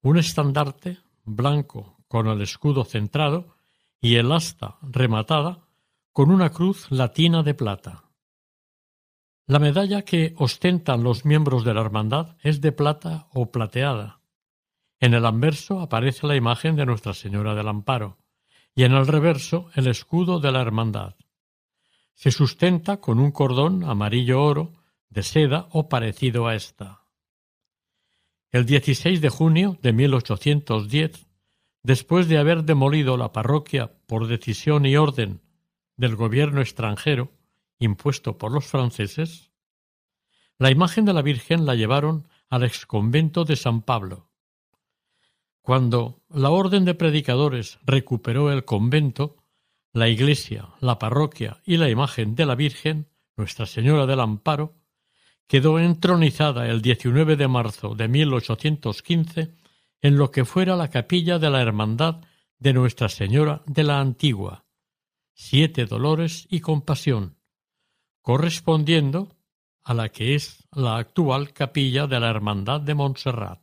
Un 0.00 0.16
estandarte 0.16 0.96
blanco 1.24 1.98
con 2.08 2.26
el 2.26 2.40
escudo 2.40 2.86
centrado 2.86 3.54
y 4.00 4.14
el 4.14 4.32
asta 4.32 4.78
rematada 4.80 5.68
con 6.10 6.30
una 6.30 6.48
cruz 6.48 6.90
latina 6.90 7.42
de 7.42 7.52
plata. 7.52 8.04
La 9.46 9.58
medalla 9.58 10.06
que 10.06 10.34
ostentan 10.38 11.02
los 11.02 11.26
miembros 11.26 11.64
de 11.64 11.74
la 11.74 11.82
hermandad 11.82 12.38
es 12.40 12.62
de 12.62 12.72
plata 12.72 13.28
o 13.34 13.52
plateada, 13.52 14.22
en 15.00 15.12
el 15.12 15.26
anverso 15.26 15.80
aparece 15.80 16.26
la 16.26 16.34
imagen 16.34 16.76
de 16.76 16.86
Nuestra 16.86 17.12
Señora 17.12 17.54
del 17.54 17.68
Amparo 17.68 18.16
y 18.74 18.84
en 18.84 18.92
el 18.92 19.06
reverso 19.06 19.68
el 19.74 19.86
escudo 19.86 20.40
de 20.40 20.50
la 20.50 20.62
Hermandad. 20.62 21.16
Se 22.14 22.30
sustenta 22.30 23.02
con 23.02 23.18
un 23.18 23.32
cordón 23.32 23.84
amarillo 23.84 24.42
oro 24.42 24.83
de 25.14 25.22
seda 25.22 25.68
o 25.70 25.88
parecido 25.88 26.48
a 26.48 26.56
esta. 26.56 27.06
El 28.50 28.66
16 28.66 29.20
de 29.20 29.28
junio 29.28 29.78
de 29.80 29.92
1810, 29.92 31.26
después 31.82 32.28
de 32.28 32.38
haber 32.38 32.64
demolido 32.64 33.16
la 33.16 33.32
parroquia 33.32 33.92
por 34.06 34.26
decisión 34.26 34.86
y 34.86 34.96
orden 34.96 35.40
del 35.96 36.16
gobierno 36.16 36.60
extranjero 36.60 37.32
impuesto 37.78 38.38
por 38.38 38.52
los 38.52 38.66
franceses, 38.66 39.50
la 40.58 40.70
imagen 40.70 41.04
de 41.04 41.12
la 41.12 41.22
Virgen 41.22 41.64
la 41.64 41.74
llevaron 41.74 42.28
al 42.48 42.64
exconvento 42.64 43.44
de 43.44 43.56
San 43.56 43.82
Pablo, 43.82 44.30
cuando 45.62 46.22
la 46.28 46.50
orden 46.50 46.84
de 46.84 46.94
predicadores 46.94 47.78
recuperó 47.84 48.50
el 48.52 48.64
convento, 48.64 49.36
la 49.92 50.08
iglesia, 50.08 50.70
la 50.80 50.98
parroquia 50.98 51.60
y 51.64 51.76
la 51.76 51.88
imagen 51.88 52.34
de 52.34 52.46
la 52.46 52.54
Virgen, 52.54 53.08
Nuestra 53.36 53.66
Señora 53.66 54.06
del 54.06 54.20
Amparo, 54.20 54.83
quedó 55.46 55.78
entronizada 55.78 56.66
el 56.66 56.82
19 56.82 57.36
de 57.36 57.48
marzo 57.48 57.94
de 57.94 58.08
1815 58.08 59.54
en 60.00 60.16
lo 60.16 60.30
que 60.30 60.44
fuera 60.44 60.76
la 60.76 60.90
capilla 60.90 61.38
de 61.38 61.50
la 61.50 61.62
Hermandad 61.62 62.20
de 62.58 62.72
Nuestra 62.72 63.08
Señora 63.08 63.62
de 63.66 63.84
la 63.84 64.00
Antigua, 64.00 64.64
Siete 65.32 65.86
Dolores 65.86 66.46
y 66.50 66.60
Compasión, 66.60 67.36
correspondiendo 68.22 69.36
a 69.82 69.94
la 69.94 70.08
que 70.08 70.34
es 70.34 70.66
la 70.72 70.96
actual 70.96 71.52
capilla 71.52 72.06
de 72.06 72.20
la 72.20 72.30
Hermandad 72.30 72.80
de 72.80 72.94
Montserrat. 72.94 73.60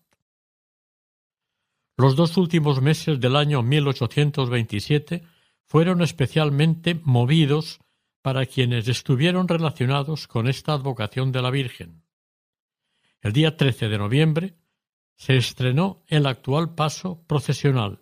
Los 1.98 2.16
dos 2.16 2.38
últimos 2.38 2.82
meses 2.82 3.20
del 3.20 3.36
año 3.36 3.62
1827 3.64 5.24
fueron 5.66 6.02
especialmente 6.02 7.00
movidos 7.04 7.80
para 8.22 8.46
quienes 8.46 8.88
estuvieron 8.88 9.48
relacionados 9.48 10.28
con 10.28 10.48
esta 10.48 10.74
advocación 10.74 11.32
de 11.32 11.42
la 11.42 11.52
Virgen. 11.52 12.04
El 13.22 13.34
día 13.34 13.58
13 13.58 13.90
de 13.90 13.98
noviembre 13.98 14.56
se 15.16 15.38
estrenó 15.38 16.04
el 16.08 16.26
actual 16.26 16.74
paso 16.74 17.24
procesional, 17.28 18.00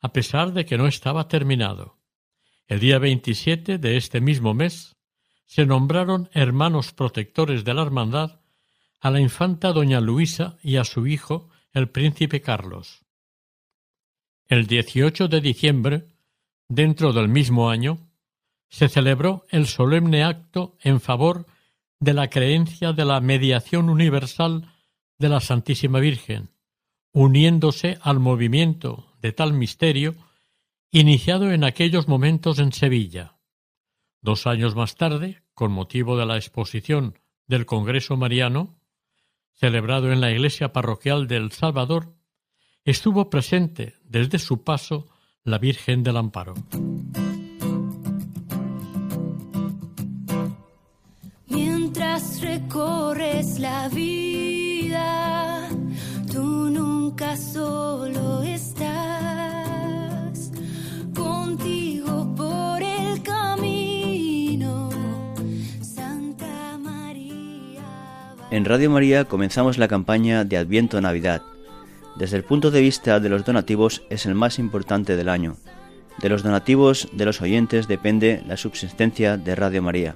a 0.00 0.12
pesar 0.12 0.52
de 0.52 0.64
que 0.66 0.76
no 0.76 0.86
estaba 0.86 1.28
terminado. 1.28 1.98
El 2.66 2.80
día 2.80 2.98
27 2.98 3.78
de 3.78 3.96
este 3.96 4.20
mismo 4.20 4.54
mes 4.54 4.96
se 5.46 5.66
nombraron 5.66 6.30
hermanos 6.32 6.92
protectores 6.92 7.64
de 7.64 7.74
la 7.74 7.82
Hermandad 7.82 8.40
a 9.00 9.10
la 9.10 9.20
infanta 9.20 9.72
doña 9.72 10.00
Luisa 10.00 10.58
y 10.62 10.76
a 10.76 10.84
su 10.84 11.06
hijo 11.06 11.50
el 11.72 11.88
príncipe 11.88 12.40
Carlos. 12.40 13.04
El 14.46 14.66
18 14.66 15.28
de 15.28 15.40
diciembre, 15.40 16.08
dentro 16.68 17.12
del 17.12 17.28
mismo 17.28 17.70
año, 17.70 18.11
se 18.72 18.88
celebró 18.88 19.44
el 19.50 19.66
solemne 19.66 20.24
acto 20.24 20.78
en 20.80 20.98
favor 20.98 21.46
de 22.00 22.14
la 22.14 22.30
creencia 22.30 22.94
de 22.94 23.04
la 23.04 23.20
mediación 23.20 23.90
universal 23.90 24.72
de 25.18 25.28
la 25.28 25.40
Santísima 25.40 26.00
Virgen, 26.00 26.48
uniéndose 27.12 27.98
al 28.00 28.18
movimiento 28.18 29.12
de 29.20 29.32
tal 29.32 29.52
misterio 29.52 30.14
iniciado 30.90 31.52
en 31.52 31.64
aquellos 31.64 32.08
momentos 32.08 32.58
en 32.58 32.72
Sevilla. 32.72 33.36
Dos 34.22 34.46
años 34.46 34.74
más 34.74 34.96
tarde, 34.96 35.42
con 35.52 35.70
motivo 35.70 36.16
de 36.16 36.24
la 36.24 36.36
exposición 36.36 37.18
del 37.46 37.66
Congreso 37.66 38.16
Mariano, 38.16 38.80
celebrado 39.52 40.12
en 40.12 40.22
la 40.22 40.30
iglesia 40.30 40.72
parroquial 40.72 41.26
de 41.26 41.36
El 41.36 41.52
Salvador, 41.52 42.14
estuvo 42.86 43.28
presente 43.28 43.96
desde 44.02 44.38
su 44.38 44.64
paso 44.64 45.08
la 45.44 45.58
Virgen 45.58 46.02
del 46.02 46.16
Amparo. 46.16 46.54
es 53.42 53.58
la 53.58 53.88
vida, 53.88 55.68
tú 56.32 56.70
nunca 56.70 57.36
solo 57.36 58.40
estás 58.42 58.92
contigo 61.12 62.32
por 62.36 62.80
el 62.80 63.20
camino. 63.24 64.90
Santa 65.80 66.78
María. 66.78 67.82
En 68.52 68.64
Radio 68.64 68.90
María 68.90 69.24
comenzamos 69.24 69.76
la 69.76 69.88
campaña 69.88 70.44
de 70.44 70.56
Adviento 70.58 71.00
Navidad. 71.00 71.42
Desde 72.14 72.36
el 72.36 72.44
punto 72.44 72.70
de 72.70 72.80
vista 72.80 73.18
de 73.18 73.28
los 73.28 73.44
donativos 73.44 74.04
es 74.08 74.24
el 74.24 74.36
más 74.36 74.60
importante 74.60 75.16
del 75.16 75.28
año. 75.28 75.56
De 76.20 76.28
los 76.28 76.44
donativos 76.44 77.08
de 77.12 77.24
los 77.24 77.40
oyentes 77.40 77.88
depende 77.88 78.44
la 78.46 78.56
subsistencia 78.56 79.36
de 79.36 79.56
Radio 79.56 79.82
María. 79.82 80.14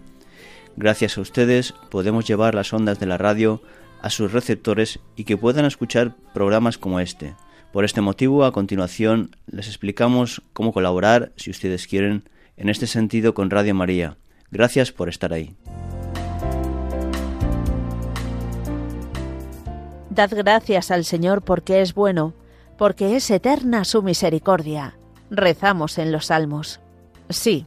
Gracias 0.77 1.17
a 1.17 1.23
ustedes 1.23 1.73
podemos 1.91 2.27
llevar 2.27 2.55
las 2.55 2.73
ondas 2.73 3.01
de 3.01 3.07
la 3.07 3.17
radio 3.17 3.62
a 4.03 4.11
sus 4.11 4.33
receptores 4.33 4.99
y 5.17 5.25
que 5.25 5.39
puedan 5.39 5.65
escuchar 5.65 6.15
programas 6.35 6.77
como 6.77 7.01
este. 7.01 7.35
Por 7.73 7.87
este 7.87 8.03
motivo, 8.03 8.45
a 8.45 8.53
continuación 8.53 9.35
les 9.47 9.69
explicamos 9.69 10.43
cómo 10.53 10.73
colaborar, 10.73 11.33
si 11.37 11.51
ustedes 11.51 11.87
quieren, 11.87 12.29
en 12.59 12.69
este 12.69 12.87
sentido 12.87 13.33
con 13.33 13.51
Radio 13.51 13.75
María. 13.75 14.19
Gracias 14.51 14.93
por 14.93 15.09
estar 15.09 15.33
ahí. 15.33 15.57
Dad 20.11 20.31
gracias 20.35 20.91
al 20.91 21.05
Señor 21.05 21.43
porque 21.43 21.81
es 21.81 21.95
bueno, 21.95 22.35
porque 22.77 23.17
es 23.17 23.31
eterna 23.31 23.85
su 23.85 24.03
misericordia. 24.03 24.99
Rezamos 25.31 25.99
en 25.99 26.12
los 26.12 26.27
salmos. 26.27 26.81
Sí, 27.29 27.67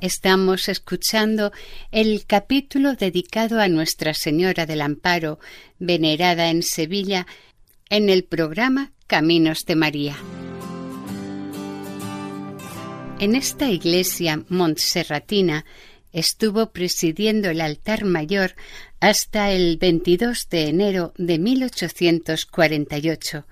Estamos 0.00 0.68
escuchando 0.68 1.50
el 1.90 2.24
capítulo 2.24 2.94
dedicado 2.94 3.60
a 3.60 3.66
Nuestra 3.66 4.14
Señora 4.14 4.64
del 4.64 4.80
Amparo, 4.80 5.40
venerada 5.80 6.50
en 6.50 6.62
Sevilla, 6.62 7.26
en 7.90 8.08
el 8.08 8.22
programa 8.22 8.92
Caminos 9.08 9.66
de 9.66 9.74
María. 9.74 10.16
En 13.18 13.34
esta 13.34 13.70
iglesia 13.70 14.44
montserratina 14.48 15.64
estuvo 16.12 16.70
presidiendo 16.70 17.50
el 17.50 17.60
altar 17.60 18.04
mayor 18.04 18.54
hasta 19.00 19.50
el 19.50 19.78
22 19.78 20.48
de 20.48 20.68
enero 20.68 21.12
de 21.16 21.40
1848, 21.40 23.46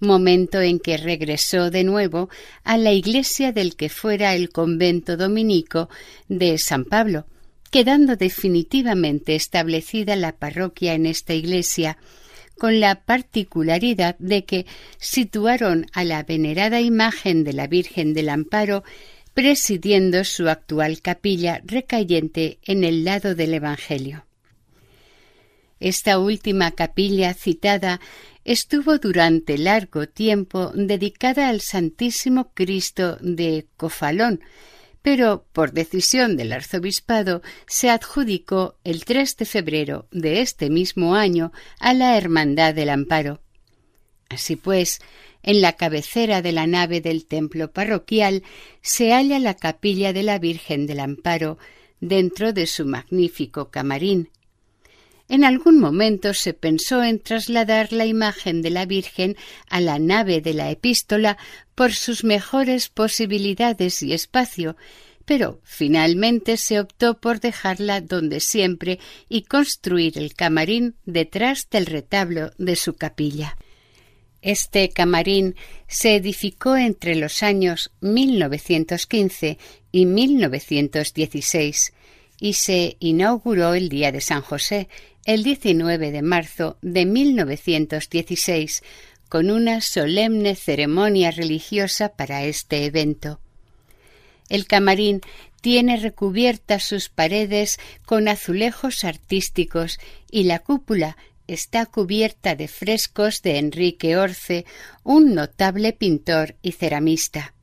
momento 0.00 0.60
en 0.60 0.80
que 0.80 0.96
regresó 0.96 1.70
de 1.70 1.84
nuevo 1.84 2.28
a 2.64 2.76
la 2.76 2.92
iglesia 2.92 3.52
del 3.52 3.76
que 3.76 3.88
fuera 3.88 4.34
el 4.34 4.50
convento 4.50 5.16
dominico 5.16 5.88
de 6.28 6.58
San 6.58 6.84
Pablo, 6.84 7.26
quedando 7.70 8.16
definitivamente 8.16 9.36
establecida 9.36 10.16
la 10.16 10.32
parroquia 10.32 10.94
en 10.94 11.06
esta 11.06 11.34
iglesia, 11.34 11.98
con 12.58 12.80
la 12.80 13.04
particularidad 13.04 14.16
de 14.18 14.44
que 14.44 14.66
situaron 14.98 15.86
a 15.92 16.04
la 16.04 16.22
venerada 16.24 16.80
imagen 16.80 17.44
de 17.44 17.54
la 17.54 17.66
Virgen 17.66 18.12
del 18.12 18.28
Amparo 18.28 18.84
presidiendo 19.34 20.24
su 20.24 20.48
actual 20.48 21.00
capilla 21.00 21.62
recayente 21.64 22.58
en 22.64 22.84
el 22.84 23.04
lado 23.04 23.34
del 23.34 23.54
Evangelio. 23.54 24.26
Esta 25.80 26.18
última 26.18 26.72
capilla 26.72 27.32
citada 27.32 28.00
estuvo 28.44 28.98
durante 28.98 29.56
largo 29.56 30.06
tiempo 30.06 30.72
dedicada 30.74 31.48
al 31.48 31.62
Santísimo 31.62 32.52
Cristo 32.52 33.16
de 33.20 33.66
Cofalón, 33.78 34.40
pero 35.00 35.46
por 35.52 35.72
decisión 35.72 36.36
del 36.36 36.52
arzobispado 36.52 37.40
se 37.66 37.88
adjudicó 37.88 38.76
el 38.84 39.06
3 39.06 39.38
de 39.38 39.44
febrero 39.46 40.06
de 40.10 40.42
este 40.42 40.68
mismo 40.68 41.14
año 41.14 41.50
a 41.78 41.94
la 41.94 42.18
Hermandad 42.18 42.74
del 42.74 42.90
Amparo. 42.90 43.40
Así 44.28 44.56
pues, 44.56 45.00
en 45.42 45.62
la 45.62 45.72
cabecera 45.72 46.42
de 46.42 46.52
la 46.52 46.66
nave 46.66 47.00
del 47.00 47.24
templo 47.24 47.72
parroquial 47.72 48.42
se 48.82 49.12
halla 49.12 49.38
la 49.38 49.54
capilla 49.54 50.12
de 50.12 50.22
la 50.24 50.38
Virgen 50.38 50.86
del 50.86 51.00
Amparo, 51.00 51.56
dentro 52.00 52.52
de 52.52 52.66
su 52.66 52.84
magnífico 52.84 53.70
camarín. 53.70 54.30
En 55.30 55.44
algún 55.44 55.78
momento 55.78 56.34
se 56.34 56.54
pensó 56.54 57.04
en 57.04 57.20
trasladar 57.20 57.92
la 57.92 58.04
imagen 58.04 58.62
de 58.62 58.70
la 58.70 58.84
Virgen 58.84 59.36
a 59.68 59.80
la 59.80 60.00
nave 60.00 60.40
de 60.40 60.54
la 60.54 60.72
epístola 60.72 61.38
por 61.76 61.92
sus 61.92 62.24
mejores 62.24 62.88
posibilidades 62.88 64.02
y 64.02 64.12
espacio, 64.12 64.76
pero 65.24 65.60
finalmente 65.62 66.56
se 66.56 66.80
optó 66.80 67.20
por 67.20 67.38
dejarla 67.38 68.00
donde 68.00 68.40
siempre 68.40 68.98
y 69.28 69.42
construir 69.42 70.18
el 70.18 70.34
camarín 70.34 70.96
detrás 71.06 71.68
del 71.70 71.86
retablo 71.86 72.50
de 72.58 72.74
su 72.74 72.94
capilla. 72.94 73.56
Este 74.42 74.88
camarín 74.88 75.54
se 75.86 76.16
edificó 76.16 76.76
entre 76.76 77.14
los 77.14 77.44
años 77.44 77.92
1915 78.00 79.58
y 79.92 80.06
1916 80.06 81.92
y 82.40 82.54
se 82.54 82.96
inauguró 82.98 83.74
el 83.74 83.88
día 83.88 84.10
de 84.10 84.20
San 84.20 84.40
José, 84.40 84.88
el 85.26 85.42
19 85.44 86.10
de 86.10 86.22
marzo 86.22 86.78
de 86.80 87.04
1916, 87.04 88.82
con 89.28 89.50
una 89.50 89.80
solemne 89.80 90.56
ceremonia 90.56 91.30
religiosa 91.30 92.08
para 92.08 92.44
este 92.44 92.86
evento. 92.86 93.38
El 94.48 94.66
camarín 94.66 95.20
tiene 95.60 95.98
recubiertas 95.98 96.84
sus 96.84 97.10
paredes 97.10 97.78
con 98.04 98.26
azulejos 98.26 99.04
artísticos 99.04 100.00
y 100.30 100.44
la 100.44 100.58
cúpula 100.58 101.16
está 101.46 101.86
cubierta 101.86 102.54
de 102.54 102.66
frescos 102.66 103.42
de 103.42 103.58
Enrique 103.58 104.16
Orce, 104.16 104.64
un 105.02 105.34
notable 105.34 105.92
pintor 105.92 106.56
y 106.62 106.72
ceramista. 106.72 107.54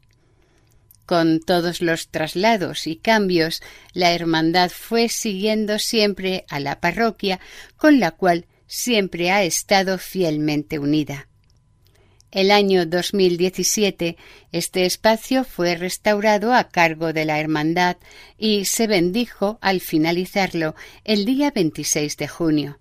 Con 1.07 1.39
todos 1.39 1.81
los 1.81 2.09
traslados 2.09 2.85
y 2.85 2.97
cambios, 2.97 3.63
la 3.93 4.11
hermandad 4.11 4.69
fue 4.69 5.07
siguiendo 5.07 5.79
siempre 5.79 6.43
a 6.49 6.59
la 6.59 6.81
parroquia, 6.81 7.39
con 7.77 8.01
la 8.01 8.11
cual 8.11 8.45
siempre 8.67 9.31
ha 9.31 9.41
estado 9.43 9.99
fielmente 9.99 10.79
unida. 10.79 11.29
El 12.29 12.51
año 12.51 12.85
2017 12.85 14.17
este 14.51 14.85
espacio 14.85 15.45
fue 15.45 15.77
restaurado 15.77 16.53
a 16.53 16.67
cargo 16.67 17.13
de 17.13 17.23
la 17.23 17.39
Hermandad 17.39 17.95
y 18.37 18.65
se 18.65 18.85
bendijo 18.85 19.59
al 19.61 19.79
finalizarlo 19.79 20.75
el 21.05 21.23
día 21.23 21.51
26 21.51 22.17
de 22.17 22.27
junio. 22.27 22.79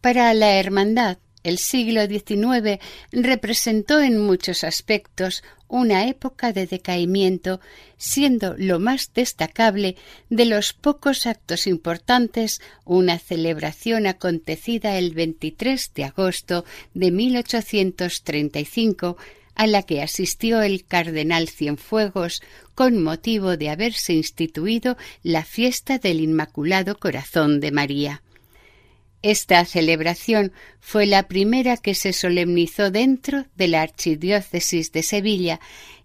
Para 0.00 0.32
la 0.32 0.54
Hermandad, 0.54 1.18
El 1.48 1.56
siglo 1.56 2.06
XIX 2.06 2.78
representó 3.10 4.02
en 4.02 4.18
muchos 4.18 4.64
aspectos 4.64 5.42
una 5.66 6.06
época 6.06 6.52
de 6.52 6.66
decaimiento, 6.66 7.62
siendo 7.96 8.54
lo 8.58 8.78
más 8.78 9.14
destacable 9.14 9.96
de 10.28 10.44
los 10.44 10.74
pocos 10.74 11.26
actos 11.26 11.66
importantes 11.66 12.60
una 12.84 13.18
celebración 13.18 14.06
acontecida 14.06 14.98
el 14.98 15.14
23 15.14 15.92
de 15.94 16.04
agosto 16.04 16.66
de 16.92 17.12
1835 17.12 19.16
a 19.54 19.66
la 19.66 19.84
que 19.84 20.02
asistió 20.02 20.60
el 20.60 20.84
cardenal 20.84 21.48
Cienfuegos 21.48 22.42
con 22.74 23.02
motivo 23.02 23.56
de 23.56 23.70
haberse 23.70 24.12
instituido 24.12 24.98
la 25.22 25.44
fiesta 25.44 25.96
del 25.96 26.20
Inmaculado 26.20 26.98
Corazón 26.98 27.60
de 27.60 27.72
María. 27.72 28.20
Esta 29.22 29.64
celebración 29.64 30.52
fue 30.78 31.06
la 31.06 31.26
primera 31.26 31.76
que 31.76 31.94
se 31.94 32.12
solemnizó 32.12 32.92
dentro 32.92 33.46
de 33.56 33.66
la 33.66 33.82
Archidiócesis 33.82 34.92
de 34.92 35.02
Sevilla 35.02 35.58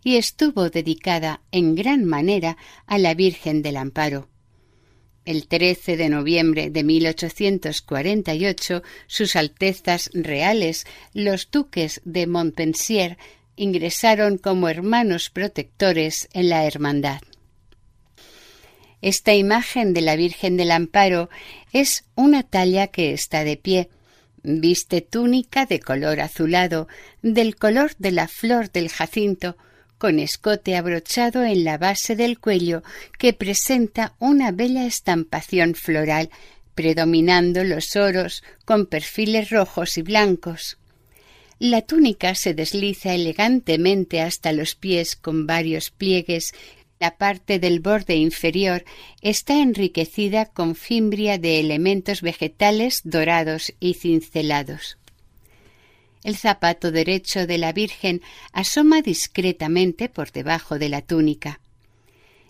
y 0.04 0.18
estuvo 0.18 0.70
dedicada 0.70 1.42
en 1.52 1.76
gran 1.76 2.06
manera 2.06 2.58
a 2.88 2.98
la 2.98 3.14
Virgen 3.14 3.62
del 3.62 3.78
Amparo. 3.78 4.30
El 5.26 5.48
13 5.48 5.96
de 5.96 6.10
noviembre 6.10 6.70
de 6.70 6.84
1848, 6.84 8.82
sus 9.08 9.36
Altezas 9.36 10.10
Reales, 10.14 10.86
los 11.14 11.50
duques 11.50 12.02
de 12.04 12.28
Montpensier, 12.28 13.18
ingresaron 13.56 14.38
como 14.38 14.68
hermanos 14.68 15.30
protectores 15.30 16.28
en 16.34 16.50
la 16.50 16.66
Hermandad. 16.66 17.22
Esta 19.04 19.34
imagen 19.34 19.94
de 19.94 20.00
la 20.00 20.16
Virgen 20.16 20.56
del 20.56 20.72
Amparo 20.72 21.30
es 21.74 22.06
una 22.16 22.42
talla 22.42 22.88
que 22.88 23.12
está 23.12 23.44
de 23.44 23.58
pie. 23.58 23.90
Viste 24.44 25.02
túnica 25.02 25.66
de 25.66 25.82
color 25.82 26.22
azulado, 26.22 26.88
del 27.22 27.58
color 27.58 27.92
de 27.98 28.12
la 28.12 28.30
flor 28.30 28.72
del 28.72 28.88
jacinto, 28.88 29.58
con 29.98 30.20
escote 30.20 30.78
abrochado 30.78 31.44
en 31.44 31.66
la 31.66 31.78
base 31.78 32.16
del 32.16 32.40
cuello 32.40 32.82
que 33.20 33.34
presenta 33.34 34.16
una 34.20 34.54
bella 34.54 34.86
estampación 34.86 35.76
floral, 35.76 36.30
predominando 36.74 37.66
los 37.66 37.98
oros 37.98 38.42
con 38.64 38.86
perfiles 38.86 39.50
rojos 39.50 39.98
y 39.98 40.02
blancos. 40.02 40.78
La 41.60 41.82
túnica 41.82 42.36
se 42.36 42.54
desliza 42.54 43.14
elegantemente 43.14 44.22
hasta 44.22 44.54
los 44.54 44.76
pies 44.76 45.18
con 45.18 45.46
varios 45.46 45.92
pliegues 45.92 46.54
la 47.04 47.18
parte 47.18 47.60
del 47.60 47.82
borde 47.82 48.16
inferior 48.16 48.86
está 49.22 49.62
enriquecida 49.62 50.46
con 50.46 50.74
fimbria 50.74 51.38
de 51.38 51.60
elementos 51.60 52.22
vegetales 52.22 53.02
dorados 53.04 53.74
y 53.82 53.96
cincelados. 53.96 54.98
El 56.24 56.38
zapato 56.38 56.94
derecho 56.94 57.46
de 57.46 57.58
la 57.58 57.74
Virgen 57.74 58.22
asoma 58.54 59.02
discretamente 59.02 60.08
por 60.08 60.32
debajo 60.32 60.80
de 60.80 60.88
la 60.88 61.02
túnica. 61.02 61.60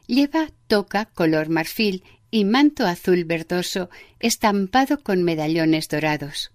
Lleva 0.05 0.49
toca 0.67 1.05
color 1.05 1.49
marfil 1.49 2.03
y 2.29 2.45
manto 2.45 2.85
azul 2.85 3.25
verdoso 3.25 3.89
estampado 4.19 5.01
con 5.01 5.23
medallones 5.23 5.87
dorados. 5.89 6.52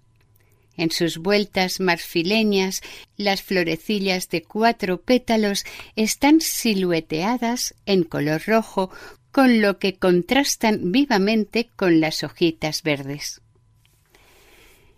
En 0.79 0.91
sus 0.91 1.17
vueltas 1.17 1.81
marfileñas, 1.81 2.81
las 3.17 3.41
florecillas 3.41 4.29
de 4.29 4.43
cuatro 4.43 5.01
pétalos 5.01 5.65
están 5.97 6.39
silueteadas 6.39 7.75
en 7.85 8.05
color 8.05 8.43
rojo, 8.47 8.89
con 9.33 9.61
lo 9.61 9.77
que 9.77 9.95
contrastan 9.95 10.93
vivamente 10.93 11.69
con 11.75 11.99
las 11.99 12.23
hojitas 12.23 12.81
verdes. 12.81 13.41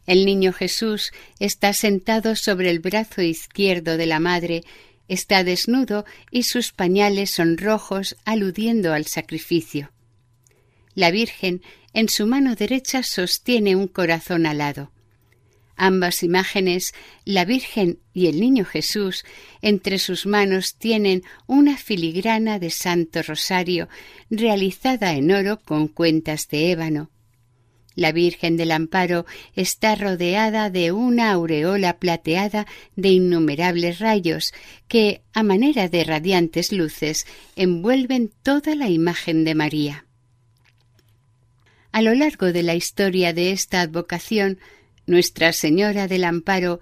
El 0.05 0.27
niño 0.27 0.53
Jesús 0.53 1.13
está 1.39 1.73
sentado 1.73 2.35
sobre 2.35 2.69
el 2.69 2.77
brazo 2.77 3.23
izquierdo 3.23 3.97
de 3.97 4.05
la 4.05 4.19
madre, 4.19 4.63
está 5.07 5.43
desnudo 5.43 6.05
y 6.29 6.43
sus 6.43 6.73
pañales 6.73 7.31
son 7.31 7.57
rojos 7.57 8.15
aludiendo 8.23 8.93
al 8.93 9.07
sacrificio. 9.07 9.91
La 10.93 11.09
Virgen 11.09 11.63
en 11.93 12.07
su 12.07 12.27
mano 12.27 12.53
derecha 12.53 13.01
sostiene 13.01 13.75
un 13.75 13.87
corazón 13.87 14.45
alado. 14.45 14.91
Ambas 15.83 16.21
imágenes, 16.21 16.93
la 17.25 17.43
Virgen 17.43 17.97
y 18.13 18.27
el 18.27 18.39
Niño 18.39 18.65
Jesús, 18.65 19.25
entre 19.63 19.97
sus 19.97 20.27
manos 20.27 20.75
tienen 20.75 21.23
una 21.47 21.75
filigrana 21.75 22.59
de 22.59 22.69
Santo 22.69 23.23
Rosario 23.23 23.89
realizada 24.29 25.13
en 25.15 25.31
oro 25.31 25.59
con 25.59 25.87
cuentas 25.87 26.47
de 26.49 26.69
ébano. 26.69 27.09
La 27.95 28.11
Virgen 28.11 28.57
del 28.57 28.73
Amparo 28.73 29.25
está 29.55 29.95
rodeada 29.95 30.69
de 30.69 30.91
una 30.91 31.31
aureola 31.31 31.97
plateada 31.97 32.67
de 32.95 33.09
innumerables 33.09 33.97
rayos 33.97 34.53
que, 34.87 35.23
a 35.33 35.41
manera 35.41 35.89
de 35.89 36.03
radiantes 36.03 36.71
luces, 36.71 37.25
envuelven 37.55 38.31
toda 38.43 38.75
la 38.75 38.87
imagen 38.87 39.45
de 39.45 39.55
María. 39.55 40.05
A 41.91 42.03
lo 42.03 42.13
largo 42.13 42.53
de 42.53 42.61
la 42.61 42.75
historia 42.75 43.33
de 43.33 43.51
esta 43.51 43.81
advocación 43.81 44.59
nuestra 45.05 45.53
Señora 45.53 46.07
del 46.07 46.23
Amparo 46.23 46.79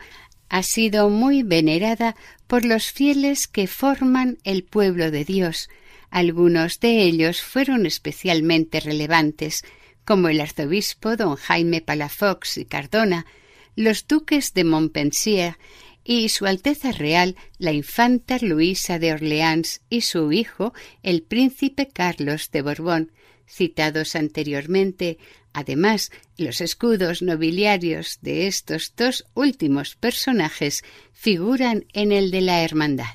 ha 0.49 0.63
sido 0.63 1.10
muy 1.10 1.43
venerada 1.43 2.15
por 2.47 2.65
los 2.65 2.91
fieles 2.91 3.47
que 3.47 3.67
forman 3.67 4.38
el 4.43 4.63
pueblo 4.63 5.12
de 5.12 5.23
Dios. 5.23 5.69
Algunos 6.10 6.79
de 6.79 7.03
ellos 7.03 7.41
fueron 7.41 7.86
especialmente 7.86 8.79
relevantes, 8.79 9.63
como 10.03 10.27
el 10.27 10.41
arzobispo 10.41 11.15
don 11.15 11.36
Jaime 11.36 11.82
Palafox 11.82 12.58
y 12.58 12.65
Cardona, 12.65 13.27
los 13.75 14.08
duques 14.08 14.53
de 14.53 14.63
Montpensier 14.63 15.58
y 16.03 16.29
Su 16.29 16.47
Alteza 16.47 16.91
Real, 16.91 17.36
la 17.60 17.71
infanta 17.71 18.39
Luisa 18.41 18.97
de 18.97 19.13
Orleans 19.13 19.82
y 19.89 20.01
su 20.01 20.32
hijo, 20.32 20.73
el 21.03 21.21
príncipe 21.21 21.88
Carlos 21.88 22.49
de 22.51 22.63
Borbón, 22.63 23.12
citados 23.49 24.15
anteriormente, 24.15 25.17
Además, 25.53 26.12
los 26.38 26.62
escudos 26.62 27.21
nobiliarios 27.21 28.19
de 28.21 28.47
estos 28.47 28.93
dos 28.95 29.25
últimos 29.33 29.95
personajes 29.95 30.83
figuran 31.12 31.85
en 31.93 32.12
el 32.12 32.31
de 32.31 32.41
la 32.41 32.63
Hermandad. 32.63 33.13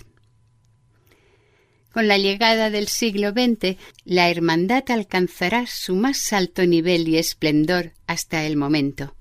Con 1.92 2.08
la 2.08 2.18
llegada 2.18 2.70
del 2.70 2.88
siglo 2.88 3.30
XX, 3.30 3.76
la 4.04 4.28
Hermandad 4.28 4.82
alcanzará 4.90 5.66
su 5.68 5.94
más 5.94 6.32
alto 6.32 6.66
nivel 6.66 7.08
y 7.08 7.18
esplendor 7.18 7.92
hasta 8.08 8.44
el 8.44 8.56
momento. 8.56 9.14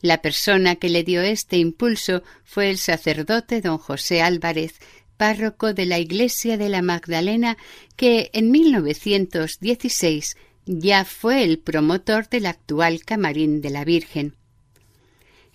La 0.00 0.22
persona 0.22 0.76
que 0.76 0.88
le 0.88 1.02
dio 1.02 1.20
este 1.20 1.58
impulso 1.58 2.22
fue 2.42 2.70
el 2.70 2.78
sacerdote 2.78 3.60
don 3.60 3.76
José 3.76 4.22
Álvarez, 4.22 4.80
párroco 5.16 5.74
de 5.74 5.86
la 5.86 5.98
Iglesia 5.98 6.56
de 6.56 6.68
la 6.68 6.82
Magdalena, 6.82 7.56
que 7.96 8.30
en 8.32 8.50
1916 8.50 10.36
ya 10.66 11.04
fue 11.04 11.44
el 11.44 11.58
promotor 11.58 12.28
del 12.28 12.46
actual 12.46 13.04
camarín 13.04 13.60
de 13.60 13.70
la 13.70 13.84
Virgen. 13.84 14.34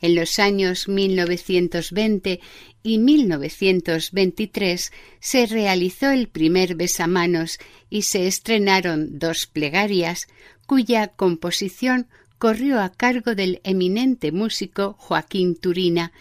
En 0.02 0.16
los 0.16 0.40
años 0.40 0.88
1920 0.88 2.40
y 2.84 2.98
1923 3.00 4.92
se 5.20 5.46
realizó 5.46 6.10
el 6.10 6.30
primer 6.30 6.76
besamanos 6.76 7.60
y 7.90 8.04
se 8.04 8.28
estrenaron 8.28 9.20
dos 9.20 9.46
plegarias 9.52 10.28
cuya 10.66 11.10
composición 11.10 12.08
corrió 12.38 12.80
a 12.80 12.90
cargo 12.90 13.36
del 13.36 13.60
eminente 13.64 14.32
músico 14.32 14.96
Joaquín 14.98 15.56
Turina, 15.56 16.14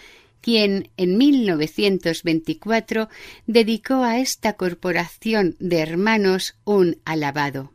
quien 0.49 0.89
en 0.97 1.19
1924 1.19 3.11
dedicó 3.47 3.97
a 3.97 4.19
esta 4.19 4.55
corporación 4.55 5.57
de 5.59 5.81
hermanos 5.81 6.55
un 6.65 6.97
alabado. 7.05 7.71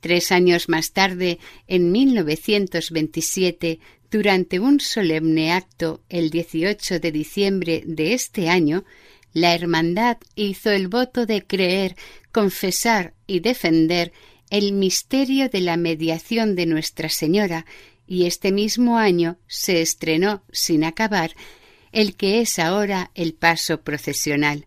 Tres 0.00 0.32
años 0.32 0.68
más 0.68 0.92
tarde, 0.92 1.38
en 1.66 1.92
1927, 1.92 3.80
durante 4.10 4.60
un 4.60 4.80
solemne 4.80 5.50
acto 5.50 6.02
el 6.10 6.28
18 6.28 7.00
de 7.00 7.10
diciembre 7.10 7.82
de 7.86 8.12
este 8.12 8.50
año, 8.50 8.84
la 9.32 9.54
Hermandad 9.54 10.18
hizo 10.34 10.70
el 10.70 10.88
voto 10.88 11.24
de 11.24 11.42
creer, 11.46 11.96
confesar 12.32 13.14
y 13.26 13.40
defender 13.40 14.12
el 14.50 14.74
misterio 14.74 15.48
de 15.48 15.62
la 15.62 15.78
mediación 15.78 16.54
de 16.54 16.66
Nuestra 16.66 17.08
Señora, 17.08 17.64
y 18.06 18.26
este 18.26 18.52
mismo 18.52 18.98
año 18.98 19.38
se 19.46 19.82
estrenó, 19.82 20.42
sin 20.52 20.84
acabar, 20.84 21.34
el 21.92 22.16
que 22.16 22.40
es 22.40 22.58
ahora 22.58 23.10
el 23.14 23.34
paso 23.34 23.82
procesional. 23.82 24.66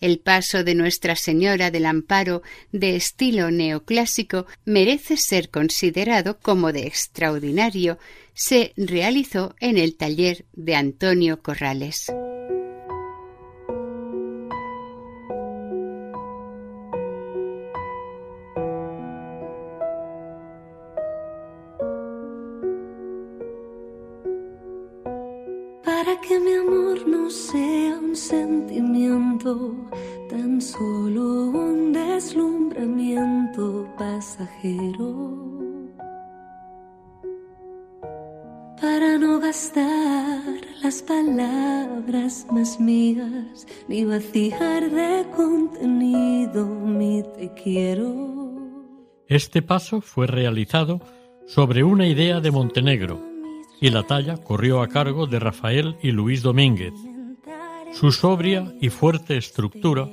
El 0.00 0.18
paso 0.18 0.64
de 0.64 0.74
Nuestra 0.74 1.16
Señora 1.16 1.70
del 1.70 1.86
Amparo 1.86 2.42
de 2.72 2.96
estilo 2.96 3.50
neoclásico 3.50 4.46
merece 4.64 5.16
ser 5.16 5.48
considerado 5.48 6.38
como 6.40 6.72
de 6.72 6.86
extraordinario. 6.86 7.98
Se 8.34 8.74
realizó 8.76 9.54
en 9.60 9.78
el 9.78 9.96
taller 9.96 10.44
de 10.52 10.74
Antonio 10.74 11.40
Corrales. 11.40 12.12
Las 40.82 41.02
palabras 41.02 42.46
más 42.50 42.78
ni 45.82 46.46
de 46.46 46.62
mi 46.62 47.22
te 47.36 47.52
quiero. 47.62 48.54
Este 49.26 49.62
paso 49.62 50.00
fue 50.00 50.26
realizado 50.26 51.00
sobre 51.46 51.82
una 51.82 52.06
idea 52.06 52.40
de 52.40 52.50
Montenegro 52.50 53.20
y 53.80 53.90
la 53.90 54.02
talla 54.04 54.36
corrió 54.36 54.82
a 54.82 54.88
cargo 54.88 55.26
de 55.26 55.40
Rafael 55.40 55.96
y 56.02 56.12
Luis 56.12 56.42
Domínguez. 56.42 56.94
Su 57.92 58.12
sobria 58.12 58.72
y 58.80 58.90
fuerte 58.90 59.36
estructura 59.36 60.08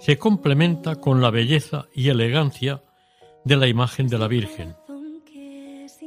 se 0.00 0.18
complementa 0.18 0.96
con 0.96 1.20
la 1.20 1.30
belleza 1.30 1.86
y 1.94 2.08
elegancia 2.08 2.82
de 3.44 3.56
la 3.56 3.68
imagen 3.68 4.08
de 4.08 4.18
la 4.18 4.28
Virgen. 4.28 4.74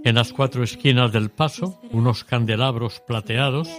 En 0.06 0.16
las 0.16 0.34
cuatro 0.34 0.64
esquinas 0.64 1.14
del 1.14 1.30
paso, 1.30 1.80
unos 1.92 2.26
candelabros 2.26 3.02
plateados, 3.08 3.70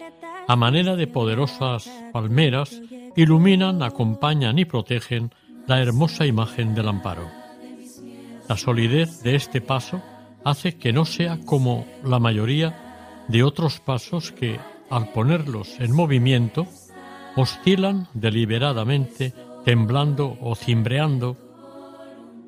a 0.48 0.56
manera 0.56 0.96
de 0.96 1.06
poderosas 1.06 1.90
palmeras, 2.14 2.80
iluminan, 3.14 3.82
acompañan 3.82 4.58
y 4.58 4.64
protegen 4.64 5.32
la 5.66 5.82
hermosa 5.82 6.24
imagen 6.24 6.74
del 6.74 6.88
amparo. 6.88 7.28
La 8.48 8.56
solidez 8.56 9.22
de 9.22 9.34
este 9.34 9.60
paso 9.60 10.02
hace 10.44 10.78
que 10.78 10.94
no 10.94 11.04
sea 11.04 11.40
como 11.44 11.86
la 12.02 12.18
mayoría 12.18 13.24
de 13.28 13.42
otros 13.42 13.80
pasos 13.80 14.32
que, 14.32 14.58
al 14.88 15.12
ponerlos 15.12 15.78
en 15.78 15.92
movimiento, 15.92 16.66
oscilan 17.36 18.08
deliberadamente, 18.14 19.34
temblando 19.66 20.38
o 20.40 20.54
cimbreando, 20.54 21.36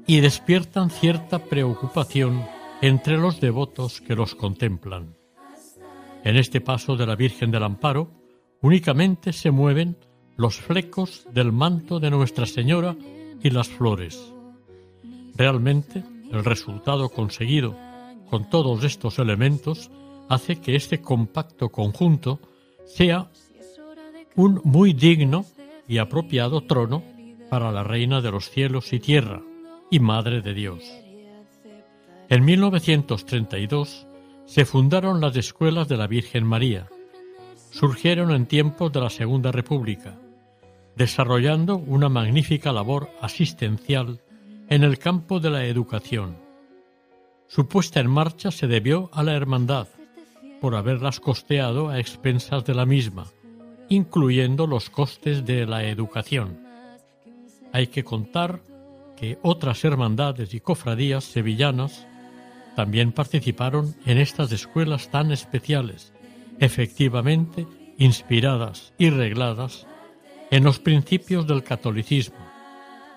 y 0.06 0.20
despiertan 0.20 0.88
cierta 0.88 1.40
preocupación 1.40 2.55
entre 2.82 3.16
los 3.16 3.40
devotos 3.40 4.00
que 4.00 4.14
los 4.14 4.34
contemplan. 4.34 5.16
En 6.24 6.36
este 6.36 6.60
paso 6.60 6.96
de 6.96 7.06
la 7.06 7.16
Virgen 7.16 7.50
del 7.50 7.62
Amparo 7.62 8.10
únicamente 8.60 9.32
se 9.32 9.50
mueven 9.50 9.96
los 10.36 10.56
flecos 10.56 11.26
del 11.32 11.52
manto 11.52 11.98
de 12.00 12.10
Nuestra 12.10 12.46
Señora 12.46 12.96
y 13.42 13.50
las 13.50 13.68
flores. 13.68 14.32
Realmente, 15.34 16.04
el 16.30 16.44
resultado 16.44 17.08
conseguido 17.08 17.76
con 18.28 18.50
todos 18.50 18.82
estos 18.84 19.18
elementos 19.18 19.90
hace 20.28 20.60
que 20.60 20.76
este 20.76 21.00
compacto 21.00 21.70
conjunto 21.70 22.40
sea 22.84 23.30
un 24.34 24.60
muy 24.64 24.92
digno 24.92 25.46
y 25.88 25.98
apropiado 25.98 26.62
trono 26.62 27.02
para 27.48 27.70
la 27.70 27.84
Reina 27.84 28.20
de 28.20 28.32
los 28.32 28.50
cielos 28.50 28.92
y 28.92 28.98
tierra 28.98 29.42
y 29.90 30.00
Madre 30.00 30.42
de 30.42 30.52
Dios. 30.52 31.05
En 32.28 32.44
1932 32.44 34.04
se 34.46 34.64
fundaron 34.64 35.20
las 35.20 35.36
escuelas 35.36 35.86
de 35.86 35.96
la 35.96 36.08
Virgen 36.08 36.44
María. 36.44 36.88
Surgieron 37.70 38.32
en 38.32 38.46
tiempos 38.46 38.92
de 38.92 39.00
la 39.00 39.10
Segunda 39.10 39.52
República, 39.52 40.18
desarrollando 40.96 41.76
una 41.76 42.08
magnífica 42.08 42.72
labor 42.72 43.10
asistencial 43.20 44.20
en 44.68 44.82
el 44.82 44.98
campo 44.98 45.38
de 45.38 45.50
la 45.50 45.66
educación. 45.66 46.36
Su 47.46 47.68
puesta 47.68 48.00
en 48.00 48.10
marcha 48.10 48.50
se 48.50 48.66
debió 48.66 49.08
a 49.12 49.22
la 49.22 49.34
hermandad, 49.34 49.86
por 50.60 50.74
haberlas 50.74 51.20
costeado 51.20 51.90
a 51.90 52.00
expensas 52.00 52.64
de 52.64 52.74
la 52.74 52.86
misma, 52.86 53.26
incluyendo 53.88 54.66
los 54.66 54.90
costes 54.90 55.46
de 55.46 55.64
la 55.64 55.84
educación. 55.84 56.58
Hay 57.72 57.86
que 57.86 58.02
contar 58.02 58.62
que 59.16 59.38
otras 59.42 59.84
hermandades 59.84 60.54
y 60.54 60.60
cofradías 60.60 61.22
sevillanas 61.22 62.04
también 62.76 63.10
participaron 63.12 63.96
en 64.04 64.18
estas 64.18 64.52
escuelas 64.52 65.10
tan 65.10 65.32
especiales, 65.32 66.12
efectivamente 66.60 67.66
inspiradas 67.96 68.92
y 68.98 69.08
regladas 69.08 69.86
en 70.50 70.62
los 70.62 70.78
principios 70.78 71.46
del 71.46 71.64
catolicismo, 71.64 72.36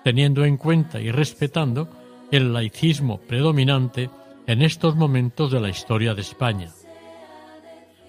teniendo 0.02 0.46
en 0.46 0.56
cuenta 0.56 0.98
y 1.00 1.10
respetando 1.10 1.90
el 2.32 2.54
laicismo 2.54 3.20
predominante 3.20 4.08
en 4.46 4.62
estos 4.62 4.96
momentos 4.96 5.52
de 5.52 5.60
la 5.60 5.68
historia 5.68 6.14
de 6.14 6.22
España. 6.22 6.70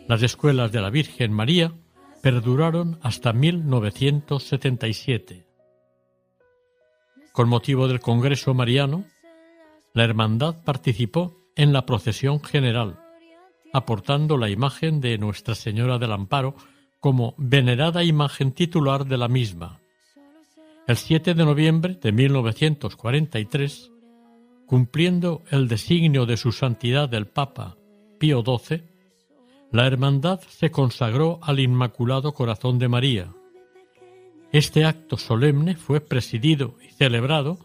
Las 0.07 0.23
escuelas 0.23 0.71
de 0.71 0.79
la 0.79 0.89
Virgen 0.89 1.33
María 1.33 1.73
perduraron 2.21 2.97
hasta 3.01 3.33
1977. 3.33 5.45
Con 7.33 7.49
motivo 7.49 7.89
del 7.89 7.99
Congreso 7.99 8.53
Mariano, 8.53 9.03
la 9.93 10.05
Hermandad 10.05 10.63
participó 10.63 11.40
en 11.61 11.73
la 11.73 11.85
procesión 11.85 12.41
general, 12.41 12.99
aportando 13.71 14.35
la 14.35 14.49
imagen 14.49 14.99
de 14.99 15.19
Nuestra 15.19 15.53
Señora 15.53 15.99
del 15.99 16.11
Amparo 16.11 16.55
como 16.99 17.35
venerada 17.37 18.03
imagen 18.03 18.51
titular 18.51 19.05
de 19.05 19.17
la 19.17 19.27
misma. 19.27 19.79
El 20.87 20.97
7 20.97 21.35
de 21.35 21.45
noviembre 21.45 21.99
de 22.01 22.11
1943, 22.11 23.91
cumpliendo 24.65 25.43
el 25.51 25.67
designio 25.67 26.25
de 26.25 26.35
su 26.35 26.51
santidad 26.51 27.13
el 27.13 27.27
Papa 27.27 27.77
Pío 28.17 28.43
XII, 28.43 28.81
la 29.71 29.85
hermandad 29.85 30.41
se 30.41 30.71
consagró 30.71 31.37
al 31.43 31.59
Inmaculado 31.59 32.33
Corazón 32.33 32.79
de 32.79 32.87
María. 32.87 33.33
Este 34.51 34.83
acto 34.83 35.15
solemne 35.15 35.75
fue 35.75 36.01
presidido 36.01 36.73
y 36.83 36.91
celebrado 36.91 37.59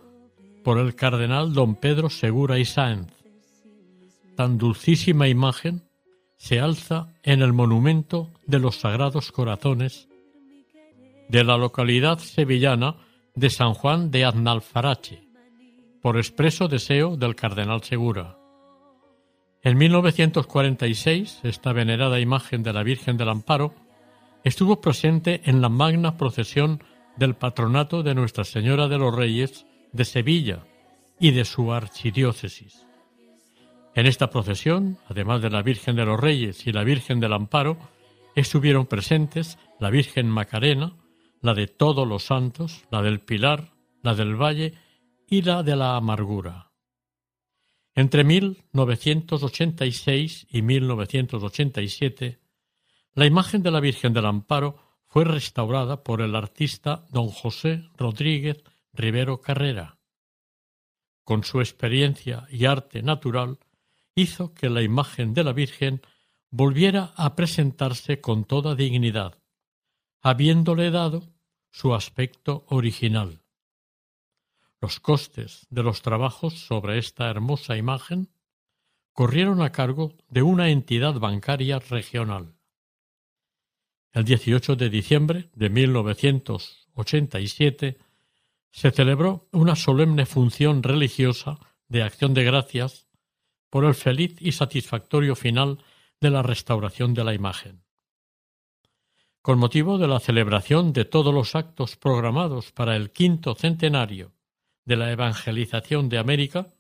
por 0.63 0.79
el 0.79 0.95
cardenal 0.95 1.55
don 1.55 1.77
Pedro 1.77 2.11
Segura 2.11 2.59
y 2.59 2.67
Sáenz. 2.67 3.17
Tan 4.37 4.59
dulcísima 4.59 5.29
imagen 5.29 5.89
se 6.37 6.61
alza 6.61 7.15
en 7.23 7.41
el 7.41 7.55
monumento 7.55 8.31
de 8.47 8.59
los 8.59 8.77
Sagrados 8.77 9.33
Corazones 9.33 10.09
de 11.31 11.43
la 11.43 11.57
localidad 11.57 12.19
sevillana 12.19 12.97
de 13.35 13.49
San 13.49 13.73
Juan 13.73 14.11
de 14.11 14.27
Aznalfarache, 14.27 15.27
por 16.03 16.19
expreso 16.19 16.69
deseo 16.69 17.17
del 17.17 17.35
cardenal 17.35 17.83
Segura. 17.83 18.37
En 19.63 19.79
1946, 19.79 21.41
esta 21.43 21.73
venerada 21.73 22.21
imagen 22.21 22.63
de 22.63 22.75
la 22.75 22.83
Virgen 22.83 23.17
del 23.17 23.31
Amparo 23.31 23.75
estuvo 24.45 24.83
presente 24.83 25.41
en 25.45 25.63
la 25.63 25.71
magna 25.71 26.19
procesión 26.19 26.85
del 27.17 27.35
patronato 27.35 28.03
de 28.03 28.15
Nuestra 28.15 28.45
Señora 28.45 28.87
de 28.87 28.99
los 28.99 29.15
Reyes 29.15 29.67
de 29.93 30.05
Sevilla 30.05 30.67
y 31.19 31.31
de 31.31 31.47
su 31.47 31.73
archidiócesis. 31.73 32.86
En 33.97 34.07
esta 34.07 34.29
procesión, 34.29 34.99
además 35.09 35.41
de 35.41 35.49
la 35.49 35.63
Virgen 35.63 35.97
de 35.97 36.05
los 36.05 36.21
Reyes 36.21 36.67
y 36.67 36.73
la 36.73 36.85
Virgen 36.85 37.19
del 37.19 37.33
Amparo, 37.33 37.79
estuvieron 38.35 38.85
presentes 38.85 39.57
la 39.81 39.89
Virgen 39.89 40.29
Macarena, 40.29 40.99
la 41.41 41.55
de 41.55 41.67
todos 41.67 42.07
los 42.07 42.25
santos, 42.25 42.85
la 42.91 43.01
del 43.01 43.21
Pilar, 43.21 43.73
la 44.03 44.15
del 44.15 44.37
Valle 44.37 44.75
y 45.27 45.41
la 45.41 45.63
de 45.63 45.77
la 45.77 45.97
Amargura. 45.97 46.73
Entre 47.95 48.23
1986 48.23 50.47
y 50.51 50.61
1987, 50.61 52.39
la 53.15 53.25
imagen 53.25 53.63
de 53.63 53.71
la 53.71 53.81
Virgen 53.81 54.13
del 54.13 54.27
Amparo 54.27 54.77
fue 55.07 55.25
restaurada 55.25 56.05
por 56.05 56.21
el 56.21 56.37
artista 56.37 57.07
don 57.09 57.29
José 57.29 57.89
Rodríguez 57.97 58.63
Rivero 58.93 59.41
Carrera. 59.41 59.97
Con 61.25 61.45
su 61.45 61.61
experiencia 61.61 62.47
y 62.51 62.67
arte 62.67 63.03
natural, 63.03 63.59
hizo 64.17 64.53
que 64.55 64.69
la 64.69 64.83
imagen 64.83 65.33
de 65.35 65.45
la 65.45 65.53
Virgen 65.53 66.03
volviera 66.51 67.13
a 67.17 67.37
presentarse 67.37 68.21
con 68.21 68.45
toda 68.45 68.75
dignidad, 68.75 69.39
habiéndole 70.23 70.91
dado 70.91 71.33
su 71.71 71.95
aspecto 71.95 72.65
original. 72.69 73.45
Los 74.81 74.99
costes 75.01 75.67
de 75.71 75.83
los 75.83 76.01
trabajos 76.03 76.67
sobre 76.67 76.99
esta 76.99 77.31
hermosa 77.31 77.77
imagen 77.77 78.31
corrieron 79.13 79.63
a 79.63 79.73
cargo 79.73 80.15
de 80.29 80.43
una 80.43 80.71
entidad 80.71 81.21
bancaria 81.21 81.79
regional. 81.79 82.57
El 84.13 84.25
18 84.25 84.77
de 84.77 84.89
diciembre 84.89 85.51
de 85.55 85.69
1987 85.69 87.99
se 88.71 88.91
celebró 88.91 89.51
una 89.53 89.77
solemne 89.77 90.25
función 90.25 90.83
religiosa 90.83 91.59
de 91.89 92.03
acción 92.03 92.33
de 92.33 92.45
gracias 92.45 93.06
por 93.77 93.85
el 93.85 93.95
feliz 93.95 94.37
y 94.41 94.53
satisfactorio 94.53 95.37
final 95.37 95.85
de 96.19 96.31
la 96.31 96.43
restauración 96.43 97.13
de 97.13 97.25
la 97.25 97.35
imagen. 97.35 97.85
Con 99.43 99.59
motivo 99.59 99.99
de 99.99 100.09
la 100.09 100.19
celebración 100.19 100.95
de 100.95 101.05
todos 101.05 101.35
los 101.35 101.55
actos 101.55 101.95
programados 101.97 102.73
para 102.73 102.97
el 102.97 103.11
quinto 103.11 103.55
centenario 103.55 104.33
de 104.87 104.97
la 104.97 105.13
evangelización 105.13 106.09
de 106.09 106.17
América, 106.17 106.73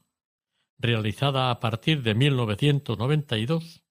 realizada 0.78 1.50
a 1.50 1.60
partir 1.60 2.02
de 2.02 2.14
1992, 2.14 3.82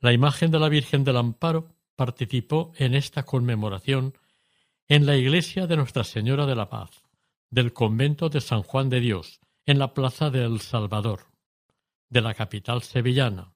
la 0.00 0.14
imagen 0.14 0.50
de 0.50 0.58
la 0.58 0.70
Virgen 0.70 1.04
del 1.04 1.18
Amparo 1.18 1.68
participó 1.96 2.72
en 2.78 2.94
esta 2.94 3.24
conmemoración 3.24 4.16
en 4.88 5.04
la 5.04 5.16
iglesia 5.16 5.66
de 5.66 5.76
Nuestra 5.76 6.02
Señora 6.02 6.46
de 6.46 6.56
la 6.56 6.70
Paz, 6.70 7.02
del 7.50 7.74
convento 7.74 8.30
de 8.30 8.40
San 8.40 8.62
Juan 8.62 8.88
de 8.88 9.00
Dios, 9.00 9.38
en 9.66 9.78
la 9.78 9.92
plaza 9.92 10.30
de 10.30 10.44
El 10.46 10.60
Salvador, 10.60 11.35
de 12.08 12.20
la 12.20 12.34
capital 12.34 12.82
sevillana. 12.82 13.52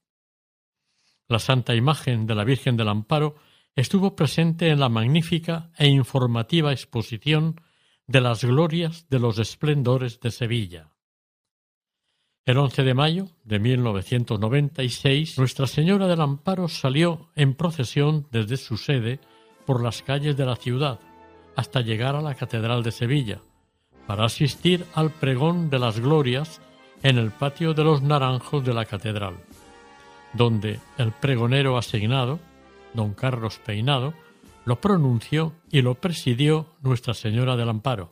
La 1.28 1.38
santa 1.38 1.74
imagen 1.74 2.26
de 2.26 2.34
la 2.34 2.44
Virgen 2.44 2.76
del 2.76 2.88
Amparo 2.88 3.36
estuvo 3.76 4.16
presente 4.16 4.68
en 4.68 4.80
la 4.80 4.88
magnífica 4.88 5.70
e 5.78 5.88
informativa 5.88 6.72
exposición 6.72 7.60
de 8.06 8.20
las 8.20 8.44
glorias 8.44 9.08
de 9.08 9.20
los 9.20 9.38
esplendores 9.38 10.18
de 10.20 10.32
Sevilla. 10.32 10.90
El 12.44 12.58
11 12.58 12.82
de 12.82 12.94
mayo 12.94 13.28
de 13.44 13.60
1996, 13.60 15.38
Nuestra 15.38 15.68
Señora 15.68 16.08
del 16.08 16.20
Amparo 16.20 16.66
salió 16.66 17.30
en 17.36 17.54
procesión 17.54 18.26
desde 18.32 18.56
su 18.56 18.76
sede 18.76 19.20
por 19.66 19.82
las 19.82 20.02
calles 20.02 20.36
de 20.36 20.46
la 20.46 20.56
ciudad 20.56 20.98
hasta 21.54 21.80
llegar 21.82 22.16
a 22.16 22.22
la 22.22 22.34
Catedral 22.34 22.82
de 22.82 22.90
Sevilla, 22.90 23.42
para 24.06 24.24
asistir 24.24 24.84
al 24.94 25.12
pregón 25.12 25.70
de 25.70 25.78
las 25.78 26.00
glorias 26.00 26.60
en 27.02 27.18
el 27.18 27.30
patio 27.30 27.74
de 27.74 27.84
los 27.84 28.02
naranjos 28.02 28.64
de 28.64 28.74
la 28.74 28.84
Catedral, 28.84 29.36
donde 30.32 30.80
el 30.98 31.12
pregonero 31.12 31.76
asignado, 31.76 32.38
don 32.94 33.14
Carlos 33.14 33.60
Peinado, 33.64 34.14
lo 34.64 34.80
pronunció 34.80 35.54
y 35.70 35.82
lo 35.82 35.94
presidió 35.94 36.66
Nuestra 36.82 37.14
Señora 37.14 37.56
del 37.56 37.70
Amparo. 37.70 38.10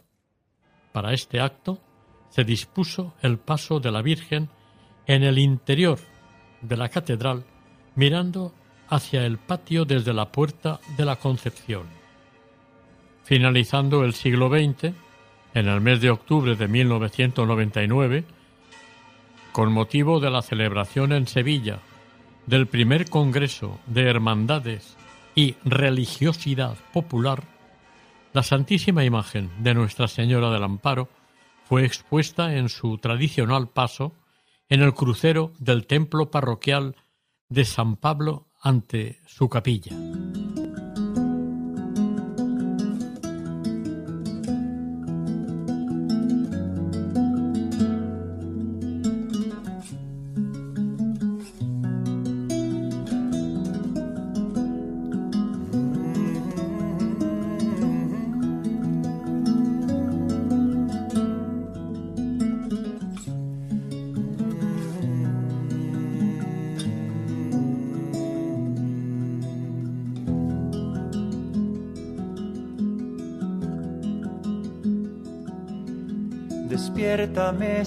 Para 0.92 1.12
este 1.12 1.40
acto 1.40 1.78
se 2.30 2.44
dispuso 2.44 3.14
el 3.22 3.38
paso 3.38 3.80
de 3.80 3.90
la 3.90 4.02
Virgen 4.02 4.48
en 5.06 5.22
el 5.22 5.38
interior 5.38 5.98
de 6.60 6.76
la 6.76 6.88
catedral, 6.88 7.44
mirando 7.94 8.54
hacia 8.88 9.24
el 9.24 9.38
patio 9.38 9.84
desde 9.84 10.12
la 10.12 10.32
puerta 10.32 10.80
de 10.96 11.04
la 11.04 11.16
Concepción. 11.16 11.86
Finalizando 13.24 14.04
el 14.04 14.14
siglo 14.14 14.48
XX, 14.48 14.94
en 15.54 15.68
el 15.68 15.80
mes 15.80 16.00
de 16.00 16.10
octubre 16.10 16.56
de 16.56 16.68
1999, 16.68 18.24
con 19.58 19.72
motivo 19.72 20.20
de 20.20 20.30
la 20.30 20.40
celebración 20.40 21.10
en 21.10 21.26
Sevilla 21.26 21.80
del 22.46 22.68
primer 22.68 23.10
Congreso 23.10 23.80
de 23.88 24.08
Hermandades 24.08 24.96
y 25.34 25.56
Religiosidad 25.64 26.76
Popular, 26.92 27.42
la 28.32 28.44
Santísima 28.44 29.02
Imagen 29.02 29.50
de 29.58 29.74
Nuestra 29.74 30.06
Señora 30.06 30.52
del 30.52 30.62
Amparo 30.62 31.08
fue 31.64 31.84
expuesta 31.84 32.54
en 32.54 32.68
su 32.68 32.98
tradicional 32.98 33.68
paso 33.68 34.12
en 34.68 34.80
el 34.80 34.94
crucero 34.94 35.50
del 35.58 35.88
templo 35.88 36.30
parroquial 36.30 36.94
de 37.48 37.64
San 37.64 37.96
Pablo 37.96 38.46
ante 38.62 39.18
su 39.26 39.48
capilla. 39.48 39.90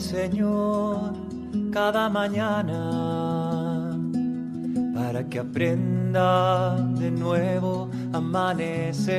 Señor, 0.01 1.13
cada 1.71 2.09
mañana 2.09 2.81
para 4.95 5.23
que 5.29 5.39
aprenda 5.39 6.75
de 6.97 7.11
nuevo 7.11 7.89
a 8.11 8.17
amanecer. 8.17 9.11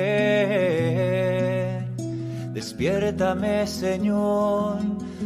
Despiértame, 2.53 3.67
Señor, 3.67 4.79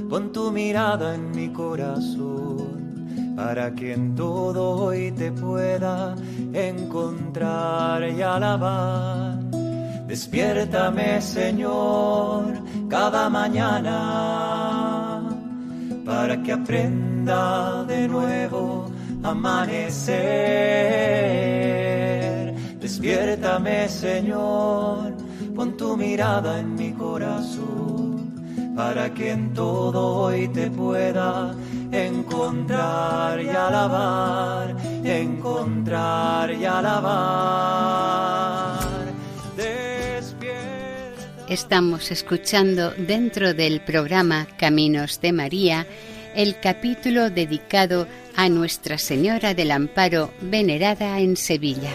pon 0.09 0.31
tu 0.33 0.53
mirada 0.53 1.15
en 1.15 1.31
mi 1.33 1.49
corazón 1.49 3.35
para 3.35 3.75
que 3.75 3.95
en 3.95 4.15
todo 4.15 4.71
hoy 4.85 5.11
te 5.13 5.33
pueda 5.33 6.15
encontrar 6.53 8.09
y 8.09 8.23
alabar. 8.23 9.39
Despiértame, 10.07 11.21
Señor, 11.21 12.59
cada 12.89 13.29
mañana 13.29 14.46
para 16.17 16.43
que 16.43 16.51
aprenda 16.51 17.85
de 17.85 18.09
nuevo 18.09 18.91
amanecer. 19.23 20.15
Despiértame, 22.81 23.87
Señor, 23.87 25.13
pon 25.55 25.77
tu 25.77 25.95
mirada 25.95 26.59
en 26.59 26.75
mi 26.75 26.93
corazón 26.93 28.33
para 28.75 29.13
que 29.13 29.33
en 29.33 29.53
todo 29.53 30.01
hoy 30.23 30.49
te 30.49 30.71
pueda 30.71 31.55
encontrar 31.93 33.39
y 33.43 33.51
alabar, 33.51 34.75
encontrar 35.05 36.51
y 36.51 36.65
alabar. 36.65 38.56
Estamos 41.49 42.11
escuchando 42.11 42.91
dentro 42.91 43.55
del 43.55 43.81
programa 43.81 44.49
Caminos 44.59 45.21
de 45.21 45.33
María 45.33 45.87
el 46.35 46.59
capítulo 46.59 47.31
dedicado 47.31 48.09
a 48.35 48.49
Nuestra 48.49 48.99
Señora 48.99 49.55
del 49.55 49.71
Amparo 49.71 50.33
venerada 50.41 51.21
en 51.21 51.37
Sevilla. 51.37 51.93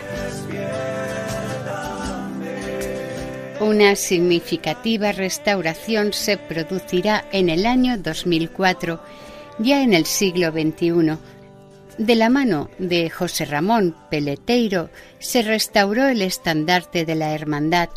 Una 3.60 3.97
significativa 3.97 5.12
restauración 5.12 6.14
se 6.14 6.38
producirá 6.38 7.26
en 7.34 7.49
el 7.49 7.66
año 7.66 7.97
2004, 7.97 9.02
ya 9.60 9.84
en 9.84 9.93
el 9.93 10.06
siglo 10.06 10.52
XXI. 10.52 11.18
De 11.97 12.16
la 12.16 12.30
mano 12.30 12.70
de 12.80 13.10
José 13.10 13.43
Ramón 13.43 13.97
Peleteiro 14.10 14.89
se 15.20 15.41
restauró 15.41 16.08
el 16.08 16.22
estandarte 16.22 17.04
de 17.04 17.16
la 17.16 17.34
Hermandad, 17.34 17.89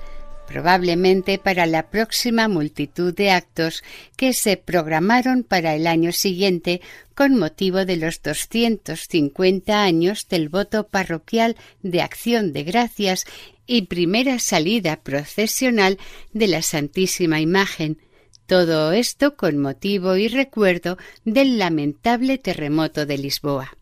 probablemente 0.47 1.39
para 1.39 1.67
la 1.67 1.91
próxima 1.91 2.49
multitud 2.49 3.15
de 3.15 3.31
actos 3.31 3.83
que 4.17 4.33
se 4.33 4.57
programaron 4.57 5.43
para 5.43 5.75
el 5.75 5.87
año 5.87 6.13
siguiente 6.13 6.81
con 7.15 7.37
motivo 7.37 7.85
de 7.85 7.97
los 7.97 8.23
250 8.23 9.83
años 9.83 10.29
del 10.29 10.49
voto 10.49 10.89
parroquial 10.89 11.57
de 11.83 12.03
acción 12.03 12.53
de 12.53 12.65
gracias 12.65 13.25
y 13.67 13.83
primera 13.83 14.39
salida 14.39 14.97
procesional 14.97 15.99
de 16.33 16.49
la 16.49 16.63
Santísima 16.63 17.41
Imagen. 17.41 17.99
Todo 18.47 18.93
esto 18.93 19.37
con 19.37 19.59
motivo 19.59 20.17
y 20.17 20.29
recuerdo 20.29 20.99
del 21.25 21.59
lamentable 21.59 22.37
terremoto 22.37 23.07
de 23.07 23.17
Lisboa. 23.17 23.77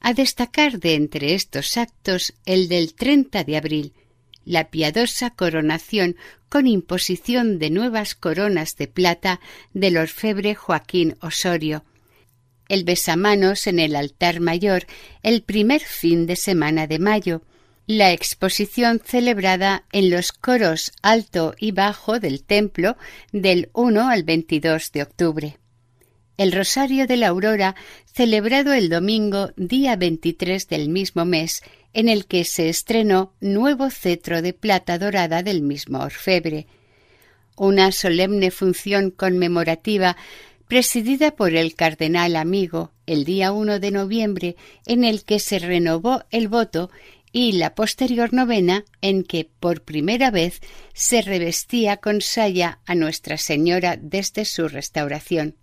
A 0.00 0.14
destacar 0.14 0.78
de 0.78 0.94
entre 0.94 1.34
estos 1.34 1.76
actos 1.76 2.32
el 2.46 2.68
del 2.68 2.94
30 2.94 3.44
de 3.44 3.56
abril, 3.56 3.92
la 4.46 4.70
piadosa 4.70 5.30
coronación 5.30 6.16
con 6.48 6.66
imposición 6.66 7.58
de 7.58 7.68
nuevas 7.68 8.14
coronas 8.14 8.76
de 8.76 8.86
plata 8.86 9.40
del 9.74 9.98
orfebre 9.98 10.54
Joaquín 10.54 11.16
Osorio, 11.20 11.84
el 12.68 12.84
besamanos 12.84 13.66
en 13.66 13.78
el 13.78 13.94
altar 13.94 14.40
mayor 14.40 14.86
el 15.22 15.42
primer 15.42 15.82
fin 15.82 16.26
de 16.26 16.36
semana 16.36 16.86
de 16.86 16.98
mayo, 16.98 17.42
la 17.86 18.12
exposición 18.12 19.00
celebrada 19.04 19.84
en 19.92 20.10
los 20.10 20.32
coros 20.32 20.92
alto 21.02 21.54
y 21.58 21.72
bajo 21.72 22.18
del 22.18 22.42
templo 22.42 22.96
del 23.32 23.68
1 23.74 24.08
al 24.08 24.24
22 24.24 24.92
de 24.92 25.02
octubre. 25.02 25.58
El 26.36 26.52
Rosario 26.52 27.06
de 27.06 27.16
la 27.16 27.28
Aurora, 27.28 27.76
celebrado 28.12 28.74
el 28.74 28.90
domingo 28.90 29.50
día 29.56 29.96
23 29.96 30.68
del 30.68 30.88
mismo 30.88 31.24
mes 31.24 31.62
en 31.96 32.10
el 32.10 32.26
que 32.26 32.44
se 32.44 32.68
estrenó 32.68 33.32
nuevo 33.40 33.88
cetro 33.88 34.42
de 34.42 34.52
plata 34.52 34.98
dorada 34.98 35.42
del 35.42 35.62
mismo 35.62 36.00
orfebre, 36.00 36.66
una 37.56 37.90
solemne 37.90 38.50
función 38.50 39.10
conmemorativa 39.10 40.14
presidida 40.68 41.34
por 41.34 41.54
el 41.54 41.74
cardenal 41.74 42.36
amigo 42.36 42.92
el 43.06 43.24
día 43.24 43.50
1 43.50 43.80
de 43.80 43.90
noviembre 43.92 44.56
en 44.84 45.04
el 45.04 45.24
que 45.24 45.40
se 45.40 45.58
renovó 45.58 46.22
el 46.30 46.48
voto 46.48 46.90
y 47.32 47.52
la 47.52 47.74
posterior 47.74 48.34
novena 48.34 48.84
en 49.00 49.22
que 49.22 49.48
por 49.58 49.80
primera 49.80 50.30
vez 50.30 50.60
se 50.92 51.22
revestía 51.22 51.96
con 51.96 52.20
saya 52.20 52.78
a 52.84 52.94
Nuestra 52.94 53.38
Señora 53.38 53.96
desde 53.98 54.44
su 54.44 54.68
restauración. 54.68 55.54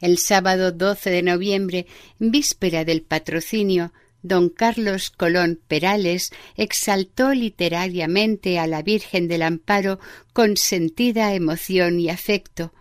El 0.00 0.16
sábado 0.16 0.72
12 0.72 1.10
de 1.10 1.22
noviembre, 1.22 1.86
víspera 2.18 2.86
del 2.86 3.02
patrocinio, 3.02 3.92
don 4.22 4.48
Carlos 4.48 5.10
Colón 5.10 5.60
Perales 5.66 6.30
exaltó 6.56 7.34
literariamente 7.34 8.58
a 8.58 8.66
la 8.66 8.82
Virgen 8.82 9.28
del 9.28 9.42
Amparo 9.42 10.00
con 10.32 10.56
sentida 10.56 11.34
emoción 11.34 12.00
y 12.00 12.10
afecto. 12.10 12.72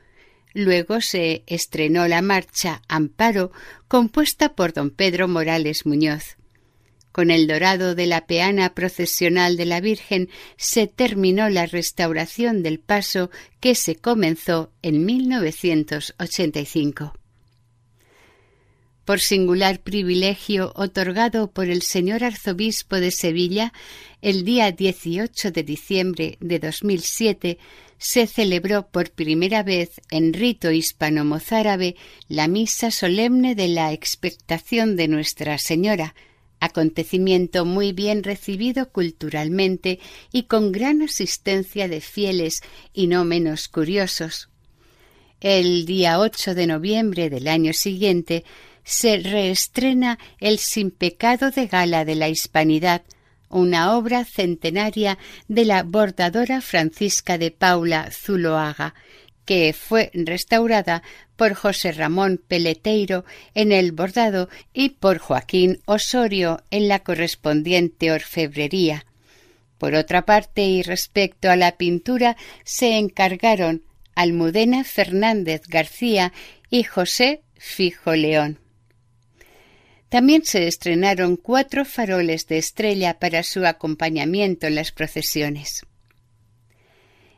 Luego 0.54 1.02
se 1.02 1.44
estrenó 1.48 2.08
la 2.08 2.22
marcha 2.22 2.82
Amparo, 2.88 3.52
compuesta 3.88 4.56
por 4.56 4.74
don 4.74 4.90
Pedro 4.90 5.28
Morales 5.28 5.86
Muñoz. 5.86 6.38
Con 7.12 7.30
el 7.32 7.48
dorado 7.48 7.96
de 7.96 8.06
la 8.06 8.28
peana 8.28 8.74
procesional 8.74 9.58
de 9.58 9.66
la 9.66 9.82
Virgen 9.82 10.30
se 10.58 10.88
terminó 10.88 11.50
la 11.50 11.66
restauración 11.66 12.64
del 12.64 12.80
paso 12.80 13.30
que 13.60 13.76
se 13.76 13.96
comenzó 13.96 14.72
en 14.82 15.06
1985 15.06 17.19
por 19.10 19.22
singular 19.22 19.80
privilegio 19.80 20.72
otorgado 20.76 21.50
por 21.50 21.68
el 21.68 21.82
señor 21.82 22.24
arzobispo 22.24 22.98
de 22.98 23.10
Sevilla, 23.10 23.74
el 24.22 24.46
día 24.46 24.72
18 24.72 25.50
de 25.50 25.64
diciembre 25.64 26.38
de 26.40 26.60
2007 26.60 27.58
se 27.98 28.28
celebró 28.28 28.86
por 28.86 29.10
primera 29.10 29.64
vez 29.64 30.00
en 30.12 30.32
rito 30.32 30.70
hispano-mozárabe 30.70 31.96
la 32.28 32.48
misa 32.48 32.92
solemne 32.92 33.56
de 33.56 33.70
la 33.70 33.94
expectación 33.94 34.96
de 34.96 35.08
Nuestra 35.08 35.58
Señora, 35.58 36.14
acontecimiento 36.60 37.66
muy 37.66 37.94
bien 37.94 38.24
recibido 38.24 38.92
culturalmente 38.92 39.98
y 40.32 40.44
con 40.44 40.72
gran 40.72 41.02
asistencia 41.02 41.88
de 41.88 42.02
fieles 42.02 42.62
y 42.94 43.08
no 43.08 43.26
menos 43.26 43.70
curiosos. 43.70 44.50
El 45.42 45.88
día 45.88 46.20
8 46.20 46.54
de 46.54 46.68
noviembre 46.68 47.32
del 47.32 47.48
año 47.48 47.74
siguiente 47.74 48.44
se 48.90 49.18
reestrena 49.18 50.18
El 50.40 50.58
sin 50.58 50.90
pecado 50.90 51.52
de 51.52 51.68
gala 51.68 52.06
de 52.06 52.16
la 52.16 52.28
hispanidad, 52.28 53.04
una 53.48 53.96
obra 53.96 54.26
centenaria 54.26 55.20
de 55.48 55.64
la 55.64 55.84
bordadora 55.84 56.60
Francisca 56.60 57.38
de 57.38 57.52
Paula 57.52 58.10
Zuloaga, 58.12 58.96
que 59.46 59.74
fue 59.74 60.10
restaurada 60.16 61.04
por 61.36 61.54
José 61.54 61.92
Ramón 61.92 62.42
Peleteiro 62.48 63.26
en 63.54 63.72
el 63.72 63.92
bordado 63.92 64.50
y 64.74 64.90
por 64.90 65.20
Joaquín 65.20 65.82
Osorio 65.86 66.64
en 66.72 66.88
la 66.88 67.04
correspondiente 67.04 68.12
orfebrería. 68.12 69.06
Por 69.78 69.94
otra 69.94 70.26
parte, 70.26 70.64
y 70.64 70.82
respecto 70.82 71.52
a 71.52 71.56
la 71.56 71.78
pintura, 71.78 72.38
se 72.64 72.98
encargaron 72.98 73.84
Almudena 74.16 74.84
Fernández 74.84 75.62
García 75.68 76.34
y 76.72 76.84
José 76.84 77.44
Fijo 77.56 78.16
León. 78.16 78.58
También 80.10 80.44
se 80.44 80.68
estrenaron 80.68 81.38
cuatro 81.38 81.86
faroles 81.86 82.48
de 82.48 82.58
estrella 82.58 83.20
para 83.20 83.44
su 83.44 83.66
acompañamiento 83.66 84.68
en 84.68 84.76
las 84.76 84.92
procesiones. 84.92 85.86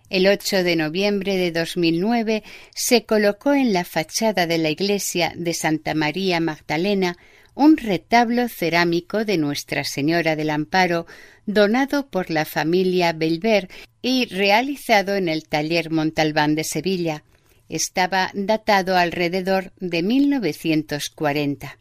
El 0.10 0.28
8 0.28 0.64
de 0.64 0.76
noviembre 0.76 1.38
de 1.38 1.52
2009 1.52 2.44
se 2.74 3.06
colocó 3.06 3.54
en 3.54 3.72
la 3.72 3.86
fachada 3.86 4.48
de 4.48 4.58
la 4.58 4.70
iglesia 4.70 5.34
de 5.36 5.54
Santa 5.54 5.94
María 5.94 6.40
Magdalena 6.40 7.18
un 7.54 7.78
retablo 7.78 8.48
cerámico 8.48 9.26
de 9.26 9.38
Nuestra 9.38 9.84
Señora 9.84 10.36
del 10.36 10.50
Amparo, 10.50 11.06
donado 11.46 12.08
por 12.08 12.30
la 12.30 12.46
familia 12.46 13.14
Belver 13.14 13.70
y 14.02 14.26
realizado 14.26 15.16
en 15.16 15.28
el 15.28 15.48
taller 15.48 15.92
Montalbán 15.92 16.56
de 16.56 16.64
Sevilla. 16.64 17.24
Estaba 17.68 18.32
datado 18.34 18.98
alrededor 18.98 19.74
de 19.80 20.04
1940. 20.04 21.78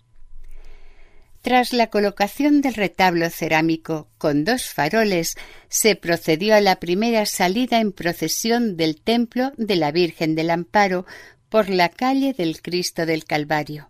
Tras 1.43 1.72
la 1.72 1.86
colocación 1.86 2.61
del 2.61 2.74
retablo 2.74 3.30
cerámico 3.30 4.09
con 4.18 4.45
dos 4.45 4.66
faroles, 4.66 5.36
se 5.68 5.97
procedió 5.97 6.55
a 6.55 6.61
la 6.61 6.76
primera 6.76 7.24
salida 7.24 7.80
en 7.80 7.93
procesión 7.93 8.76
del 8.76 9.01
templo 9.01 9.53
de 9.57 9.76
la 9.76 9.91
Virgen 9.91 10.34
del 10.34 10.51
Amparo 10.51 11.07
por 11.49 11.70
la 11.70 11.88
calle 11.88 12.34
del 12.34 12.61
Cristo 12.61 13.07
del 13.07 13.24
Calvario. 13.24 13.88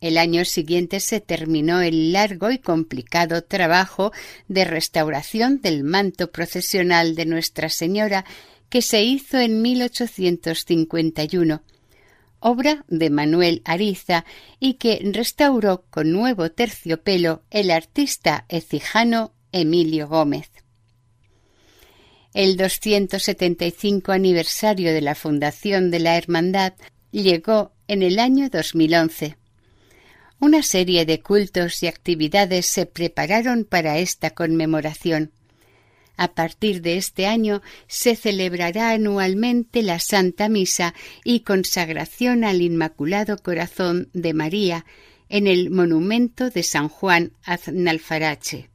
El 0.00 0.16
año 0.16 0.44
siguiente 0.44 1.00
se 1.00 1.20
terminó 1.20 1.80
el 1.80 2.12
largo 2.12 2.52
y 2.52 2.58
complicado 2.58 3.42
trabajo 3.42 4.12
de 4.46 4.64
restauración 4.64 5.60
del 5.60 5.82
manto 5.82 6.30
procesional 6.30 7.16
de 7.16 7.26
Nuestra 7.26 7.68
Señora 7.68 8.24
que 8.70 8.80
se 8.80 9.02
hizo 9.02 9.38
en 9.38 9.60
1851 9.60 11.62
obra 12.40 12.84
de 12.88 13.10
Manuel 13.10 13.62
Ariza 13.64 14.24
y 14.58 14.74
que 14.74 15.00
restauró 15.12 15.84
con 15.90 16.10
nuevo 16.12 16.50
terciopelo 16.50 17.42
el 17.50 17.70
artista 17.70 18.46
ecijano 18.48 19.32
Emilio 19.52 20.08
Gómez. 20.08 20.50
El 22.32 22.56
275 22.56 24.12
aniversario 24.12 24.92
de 24.92 25.00
la 25.00 25.14
fundación 25.14 25.90
de 25.90 25.98
la 25.98 26.16
Hermandad 26.16 26.74
llegó 27.10 27.72
en 27.88 28.02
el 28.02 28.18
año 28.18 28.48
2011. 28.48 29.36
Una 30.38 30.62
serie 30.62 31.04
de 31.04 31.20
cultos 31.20 31.82
y 31.82 31.88
actividades 31.88 32.66
se 32.66 32.86
prepararon 32.86 33.64
para 33.64 33.98
esta 33.98 34.30
conmemoración. 34.30 35.32
A 36.20 36.34
partir 36.34 36.82
de 36.82 36.98
este 36.98 37.26
año 37.26 37.62
se 37.86 38.14
celebrará 38.14 38.90
anualmente 38.90 39.82
la 39.82 39.98
Santa 39.98 40.50
Misa 40.50 40.92
y 41.24 41.40
consagración 41.40 42.44
al 42.44 42.60
Inmaculado 42.60 43.38
Corazón 43.38 44.10
de 44.12 44.34
María 44.34 44.84
en 45.30 45.46
el 45.46 45.70
monumento 45.70 46.50
de 46.50 46.62
San 46.62 46.90
Juan 46.90 47.32
Aznalfarache. 47.42 48.68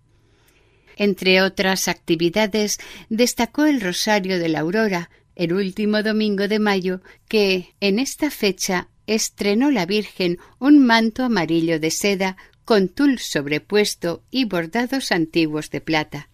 Entre 0.98 1.44
otras 1.44 1.88
actividades, 1.88 2.80
destacó 3.10 3.66
el 3.66 3.80
Rosario 3.80 4.40
de 4.40 4.50
la 4.50 4.62
Aurora, 4.62 5.12
el 5.36 5.54
último 5.54 6.02
domingo 6.02 6.48
de 6.48 6.58
mayo, 6.58 7.02
que 7.28 7.76
en 7.80 8.00
esta 8.00 8.32
fecha 8.32 8.90
estrenó 9.06 9.70
la 9.70 9.86
Virgen 9.86 10.40
un 10.58 10.84
manto 10.84 11.24
amarillo 11.24 11.80
de 11.80 11.92
seda 11.92 12.38
con 12.64 12.88
tul 12.88 13.20
sobrepuesto 13.20 14.24
y 14.32 14.46
bordados 14.46 15.12
antiguos 15.12 15.70
de 15.70 15.82
plata. 15.82 16.30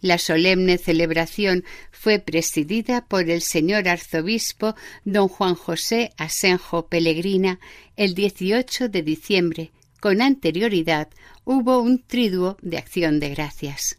La 0.00 0.18
solemne 0.18 0.78
celebración 0.78 1.64
fue 1.90 2.20
presidida 2.20 3.06
por 3.06 3.28
el 3.28 3.42
señor 3.42 3.88
arzobispo 3.88 4.76
don 5.04 5.28
Juan 5.28 5.56
José 5.56 6.12
Asenjo 6.16 6.86
Pellegrina 6.86 7.58
el 7.96 8.14
18 8.14 8.88
de 8.88 9.02
diciembre. 9.02 9.72
Con 10.00 10.22
anterioridad 10.22 11.08
hubo 11.44 11.80
un 11.80 12.00
triduo 12.00 12.56
de 12.62 12.78
acción 12.78 13.18
de 13.18 13.30
gracias. 13.30 13.98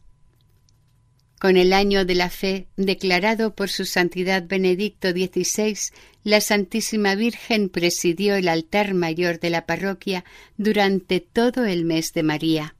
Con 1.38 1.58
el 1.58 1.74
año 1.74 2.06
de 2.06 2.16
la 2.16 2.30
fe 2.30 2.68
declarado 2.78 3.56
por 3.56 3.70
su 3.70 3.86
santidad 3.86 4.45
Benedicto 4.47 5.12
XVI, 5.12 5.78
la 6.24 6.41
Santísima 6.41 7.16
Virgen 7.16 7.70
presidió 7.70 8.36
el 8.36 8.47
altar 8.47 8.93
mayor 8.93 9.39
de 9.39 9.50
la 9.50 9.66
parroquia 9.66 10.24
durante 10.58 11.20
todo 11.20 11.66
el 11.66 11.84
mes 11.86 12.14
de 12.14 12.24
María. 12.24 12.76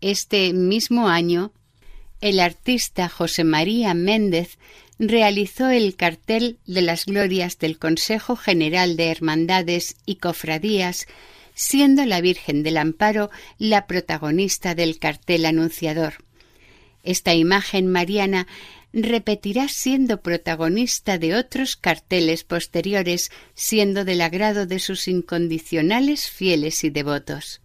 Este 0.00 0.52
mismo 0.52 1.08
año 1.08 1.52
el 2.20 2.40
artista 2.40 3.08
José 3.08 3.44
María 3.44 3.94
Méndez 3.94 4.58
realizó 4.98 5.70
el 5.70 5.94
cartel 5.94 6.58
de 6.66 6.82
las 6.82 7.06
glorias 7.06 7.58
del 7.58 7.78
Consejo 7.78 8.34
General 8.36 8.96
de 8.96 9.10
Hermandades 9.10 9.96
y 10.04 10.16
Cofradías, 10.16 11.06
siendo 11.54 12.04
la 12.04 12.20
Virgen 12.20 12.62
del 12.62 12.76
Amparo 12.76 13.30
la 13.58 13.86
protagonista 13.86 14.74
del 14.74 14.98
cartel 14.98 15.46
anunciador. 15.46 16.24
Esta 17.04 17.34
imagen 17.34 17.86
mariana 17.86 18.46
repetirá 18.92 19.68
siendo 19.68 20.20
protagonista 20.20 21.18
de 21.18 21.36
otros 21.36 21.76
carteles 21.76 22.42
posteriores, 22.42 23.30
siendo 23.54 24.04
del 24.04 24.20
agrado 24.20 24.66
de 24.66 24.78
sus 24.78 25.08
incondicionales 25.08 26.28
fieles 26.28 26.82
y 26.84 26.90
devotos. 26.90 27.60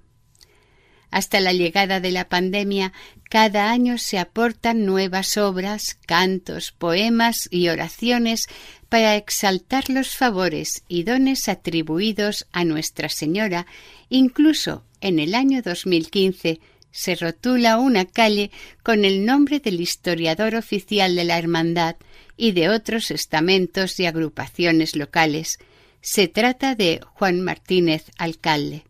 Hasta 1.14 1.40
la 1.40 1.54
llegada 1.54 2.00
de 2.00 2.10
la 2.10 2.28
pandemia, 2.28 2.92
cada 3.30 3.70
año 3.70 4.00
se 4.00 4.18
aportan 4.18 4.84
nuevas 4.84 5.38
obras, 5.38 6.00
cantos, 6.08 6.72
poemas 6.72 7.48
y 7.52 7.68
oraciones 7.70 8.48
para 8.90 9.16
exaltar 9.16 9.92
los 9.92 10.16
favores 10.16 10.82
y 10.88 11.04
dones 11.04 11.50
atribuidos 11.50 12.48
a 12.52 12.66
Nuestra 12.66 13.10
Señora. 13.10 13.68
Incluso 14.10 14.86
en 15.02 15.20
el 15.20 15.36
año 15.36 15.62
2015 15.62 16.60
se 16.90 17.14
rotula 17.14 17.78
una 17.78 18.06
calle 18.06 18.50
con 18.82 19.06
el 19.06 19.24
nombre 19.24 19.60
del 19.60 19.82
historiador 19.82 20.56
oficial 20.56 21.16
de 21.16 21.26
la 21.26 21.38
Hermandad 21.38 21.96
y 22.38 22.54
de 22.54 22.70
otros 22.70 23.12
estamentos 23.12 24.00
y 24.00 24.08
agrupaciones 24.08 24.96
locales. 24.96 25.60
Se 26.02 26.28
trata 26.28 26.74
de 26.74 27.02
Juan 27.14 27.42
Martínez 27.42 28.06
Alcalde. 28.18 28.86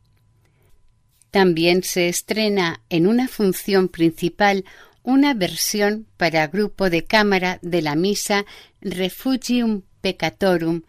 También 1.33 1.81
se 1.81 2.09
estrena 2.09 2.83
en 2.91 3.07
una 3.07 3.27
función 3.27 3.87
principal 3.87 4.65
una 5.01 5.33
versión 5.33 6.05
para 6.15 6.45
grupo 6.45 6.91
de 6.91 7.05
cámara 7.05 7.57
de 7.63 7.81
la 7.81 7.95
misa 7.95 8.45
Refugium 8.81 9.81
Peccatorum. 10.01 10.83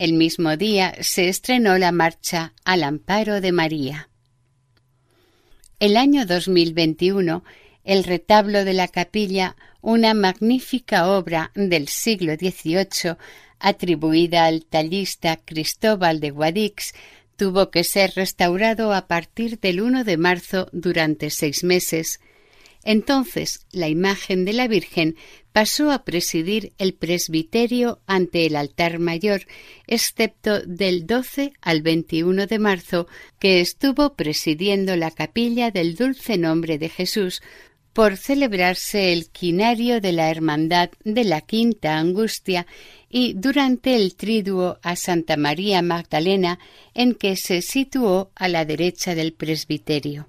El 0.00 0.14
mismo 0.14 0.56
día 0.56 0.96
se 1.00 1.28
estrenó 1.28 1.78
la 1.78 1.92
marcha 1.92 2.54
Al 2.64 2.82
Amparo 2.82 3.40
de 3.40 3.52
María. 3.52 4.08
el 5.78 5.96
año 5.96 6.26
2021 6.26 7.44
el 7.84 8.02
retablo 8.02 8.64
de 8.64 8.72
la 8.72 8.88
capilla, 8.88 9.54
una 9.80 10.12
magnífica 10.12 11.08
obra 11.08 11.52
del 11.54 11.86
siglo 11.86 12.34
XVIII 12.34 13.16
atribuida 13.60 14.46
al 14.46 14.64
tallista 14.64 15.36
Cristóbal 15.36 16.18
de 16.18 16.30
Guadix, 16.30 16.94
tuvo 17.42 17.72
que 17.72 17.82
ser 17.82 18.12
restaurado 18.14 18.92
a 18.92 19.08
partir 19.08 19.58
del 19.58 19.80
1 19.80 20.04
de 20.04 20.16
marzo 20.16 20.68
durante 20.70 21.28
seis 21.28 21.64
meses. 21.64 22.20
Entonces 22.84 23.66
la 23.72 23.88
imagen 23.88 24.44
de 24.44 24.52
la 24.52 24.68
Virgen 24.68 25.16
pasó 25.52 25.90
a 25.90 26.04
presidir 26.04 26.72
el 26.78 26.94
presbiterio 26.94 27.98
ante 28.06 28.46
el 28.46 28.54
altar 28.54 29.00
mayor, 29.00 29.42
excepto 29.88 30.60
del 30.60 31.04
12 31.04 31.52
al 31.60 31.82
21 31.82 32.46
de 32.46 32.58
marzo, 32.60 33.08
que 33.40 33.60
estuvo 33.60 34.14
presidiendo 34.14 34.94
la 34.94 35.10
capilla 35.10 35.72
del 35.72 35.96
Dulce 35.96 36.38
Nombre 36.38 36.78
de 36.78 36.90
Jesús, 36.90 37.42
por 37.92 38.16
celebrarse 38.16 39.12
el 39.12 39.28
quinario 39.28 40.00
de 40.00 40.12
la 40.12 40.30
Hermandad 40.30 40.90
de 41.04 41.24
la 41.24 41.40
Quinta 41.40 41.98
Angustia 41.98 42.66
y 43.08 43.34
durante 43.34 43.94
el 43.94 44.14
triduo 44.14 44.78
a 44.82 44.96
Santa 44.96 45.36
María 45.36 45.82
Magdalena, 45.82 46.58
en 46.94 47.14
que 47.14 47.36
se 47.36 47.60
situó 47.60 48.30
a 48.34 48.48
la 48.48 48.64
derecha 48.64 49.14
del 49.14 49.32
presbiterio. 49.34 50.26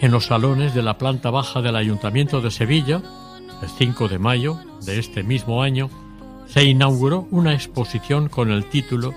En 0.00 0.10
los 0.10 0.26
salones 0.26 0.74
de 0.74 0.82
la 0.82 0.98
planta 0.98 1.30
baja 1.30 1.62
del 1.62 1.76
Ayuntamiento 1.76 2.42
de 2.42 2.50
Sevilla, 2.50 3.00
el 3.62 3.68
5 3.70 4.08
de 4.08 4.18
mayo 4.18 4.58
de 4.84 4.98
este 4.98 5.22
mismo 5.22 5.62
año, 5.62 5.88
se 6.46 6.64
inauguró 6.64 7.26
una 7.30 7.54
exposición 7.54 8.28
con 8.28 8.50
el 8.50 8.66
título 8.66 9.14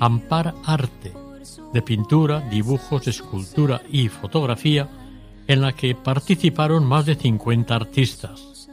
Ampar 0.00 0.54
Arte, 0.64 1.12
de 1.74 1.82
pintura, 1.82 2.40
dibujos, 2.40 3.06
escultura 3.08 3.82
y 3.90 4.08
fotografía, 4.08 4.88
en 5.46 5.60
la 5.60 5.72
que 5.72 5.94
participaron 5.94 6.84
más 6.84 7.06
de 7.06 7.14
50 7.14 7.74
artistas. 7.74 8.68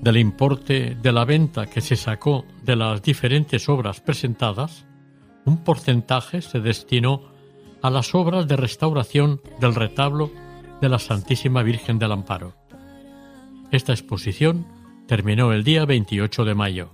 Del 0.00 0.16
importe 0.16 0.94
de 0.94 1.12
la 1.12 1.24
venta 1.24 1.66
que 1.66 1.80
se 1.80 1.96
sacó 1.96 2.44
de 2.62 2.76
las 2.76 3.02
diferentes 3.02 3.68
obras 3.68 4.00
presentadas, 4.00 4.86
un 5.44 5.58
porcentaje 5.58 6.42
se 6.42 6.60
destinó 6.60 7.22
a 7.82 7.90
las 7.90 8.14
obras 8.14 8.48
de 8.48 8.56
restauración 8.56 9.40
del 9.60 9.74
retablo 9.74 10.30
de 10.80 10.88
la 10.88 10.98
Santísima 10.98 11.62
Virgen 11.62 11.98
del 11.98 12.12
Amparo. 12.12 12.54
Esta 13.70 13.92
exposición 13.92 14.66
terminó 15.06 15.52
el 15.52 15.64
día 15.64 15.84
28 15.84 16.44
de 16.44 16.54
mayo. 16.54 16.90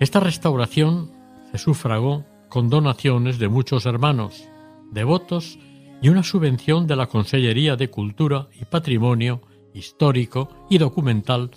Esta 0.00 0.20
restauración 0.20 1.10
se 1.50 1.58
sufragó 1.58 2.24
con 2.48 2.70
donaciones 2.70 3.38
de 3.38 3.48
muchos 3.48 3.86
hermanos, 3.86 4.48
devotos 4.90 5.58
y 6.00 6.08
una 6.08 6.22
subvención 6.22 6.86
de 6.86 6.96
la 6.96 7.06
Consellería 7.06 7.76
de 7.76 7.90
Cultura 7.90 8.48
y 8.60 8.64
Patrimonio 8.64 9.42
Histórico 9.74 10.48
y 10.70 10.78
Documental 10.78 11.50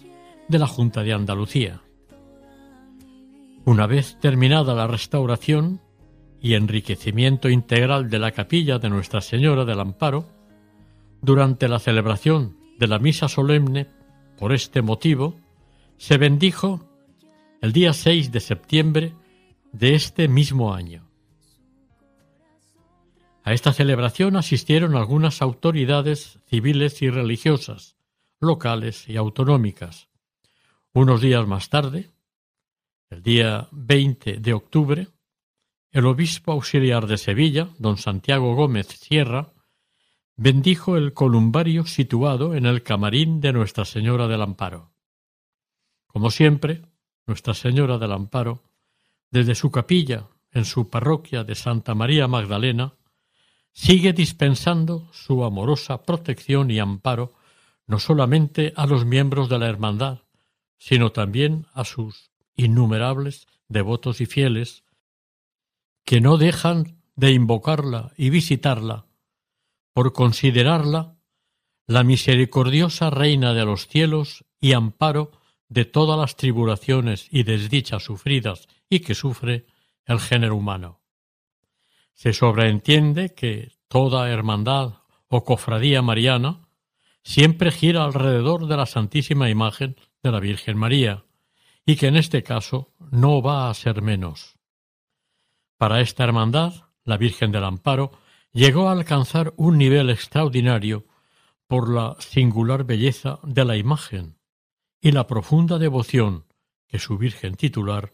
de 0.48 0.60
la 0.60 0.68
Junta 0.68 1.04
de 1.04 1.14
Andalucía. 1.14 1.82
Una 3.66 3.88
vez 3.88 4.18
terminada 4.20 4.74
la 4.74 4.88
restauración, 4.88 5.80
y 6.42 6.56
enriquecimiento 6.56 7.50
integral 7.50 8.10
de 8.10 8.18
la 8.18 8.32
capilla 8.32 8.80
de 8.80 8.90
Nuestra 8.90 9.22
Señora 9.22 9.64
del 9.64 9.80
Amparo, 9.80 10.28
durante 11.22 11.68
la 11.68 11.78
celebración 11.78 12.58
de 12.80 12.88
la 12.88 12.98
misa 12.98 13.28
solemne, 13.28 13.88
por 14.40 14.52
este 14.52 14.82
motivo, 14.82 15.36
se 15.98 16.18
bendijo 16.18 16.84
el 17.62 17.74
día 17.74 17.94
6 17.94 18.32
de 18.32 18.40
septiembre 18.40 19.14
de 19.72 19.94
este 19.94 20.28
mismo 20.28 20.74
año. 20.74 21.11
A 23.44 23.54
esta 23.54 23.74
celebración 23.74 24.36
asistieron 24.36 24.96
algunas 24.96 25.42
autoridades 25.42 26.40
civiles 26.48 27.02
y 27.02 27.10
religiosas, 27.10 27.96
locales 28.40 29.10
y 29.10 29.18
autonómicas. 29.18 30.10
Unos 30.94 31.22
días 31.22 31.48
más 31.48 31.70
tarde, 31.70 32.12
el 33.10 33.24
día 33.24 33.68
20 33.72 34.38
de 34.38 34.54
octubre, 34.54 35.08
el 35.92 36.06
obispo 36.06 36.52
auxiliar 36.52 37.08
de 37.08 37.18
Sevilla, 37.18 37.70
don 37.80 37.98
Santiago 37.98 38.56
Gómez 38.56 38.88
Sierra, 38.88 39.54
bendijo 40.38 40.96
el 40.96 41.14
columbario 41.14 41.86
situado 41.86 42.56
en 42.56 42.66
el 42.66 42.84
camarín 42.84 43.42
de 43.42 43.54
Nuestra 43.54 43.86
Señora 43.86 44.28
del 44.28 44.42
Amparo. 44.42 44.92
Como 46.08 46.30
siempre, 46.30 46.84
Nuestra 47.26 47.54
Señora 47.54 47.98
del 47.98 48.12
Amparo, 48.12 48.64
desde 49.32 49.56
su 49.56 49.72
capilla 49.72 50.28
en 50.52 50.66
su 50.66 50.90
parroquia 50.90 51.44
de 51.44 51.56
Santa 51.56 51.96
María 51.96 52.28
Magdalena, 52.28 52.94
sigue 53.74 54.14
dispensando 54.14 55.10
su 55.14 55.44
amorosa 55.44 56.04
protección 56.04 56.72
y 56.72 56.80
amparo 56.80 57.34
no 57.88 58.00
solamente 58.00 58.74
a 58.76 58.86
los 58.86 59.06
miembros 59.06 59.50
de 59.50 59.60
la 59.60 59.68
Hermandad, 59.68 60.20
sino 60.78 61.12
también 61.12 61.68
a 61.74 61.84
sus 61.84 62.32
innumerables 62.56 63.48
devotos 63.68 64.22
y 64.22 64.26
fieles 64.26 64.84
que 66.06 66.22
no 66.22 66.38
dejan 66.38 67.02
de 67.16 67.32
invocarla 67.32 68.14
y 68.18 68.30
visitarla, 68.30 69.06
por 69.94 70.14
considerarla 70.14 71.18
la 71.86 72.04
misericordiosa 72.04 73.10
Reina 73.10 73.54
de 73.54 73.66
los 73.66 73.88
cielos 73.88 74.46
y 74.60 74.74
amparo 74.74 75.32
de 75.68 75.86
todas 75.86 76.18
las 76.18 76.36
tribulaciones 76.36 77.28
y 77.30 77.44
desdichas 77.44 78.04
sufridas 78.04 78.68
y 78.90 79.02
que 79.02 79.16
sufre 79.16 79.68
el 80.06 80.20
género 80.20 80.56
humano. 80.56 81.01
Se 82.22 82.34
sobreentiende 82.34 83.34
que 83.34 83.72
toda 83.88 84.30
hermandad 84.30 85.00
o 85.28 85.44
cofradía 85.44 86.04
mariana 86.04 86.68
siempre 87.24 87.72
gira 87.72 88.04
alrededor 88.04 88.68
de 88.68 88.78
la 88.78 88.86
Santísima 88.86 89.50
Imagen 89.50 89.96
de 90.22 90.32
la 90.32 90.40
Virgen 90.40 90.78
María, 90.78 91.26
y 91.84 91.96
que 91.96 92.06
en 92.06 92.18
este 92.18 92.44
caso 92.44 92.94
no 93.10 93.42
va 93.42 93.72
a 93.72 93.74
ser 93.74 94.04
menos. 94.04 94.60
Para 95.80 96.00
esta 96.00 96.24
hermandad, 96.24 96.84
la 97.06 97.18
Virgen 97.18 97.52
del 97.52 97.64
Amparo 97.64 98.12
llegó 98.52 98.88
a 98.88 98.92
alcanzar 98.92 99.56
un 99.58 99.80
nivel 99.80 100.12
extraordinario 100.12 101.08
por 101.66 101.90
la 101.90 102.18
singular 102.20 102.84
belleza 102.84 103.40
de 103.42 103.66
la 103.66 103.78
imagen 103.78 104.38
y 105.02 105.12
la 105.12 105.26
profunda 105.26 105.80
devoción 105.80 106.46
que 106.88 107.00
su 107.00 107.18
Virgen 107.18 107.56
titular 107.56 108.12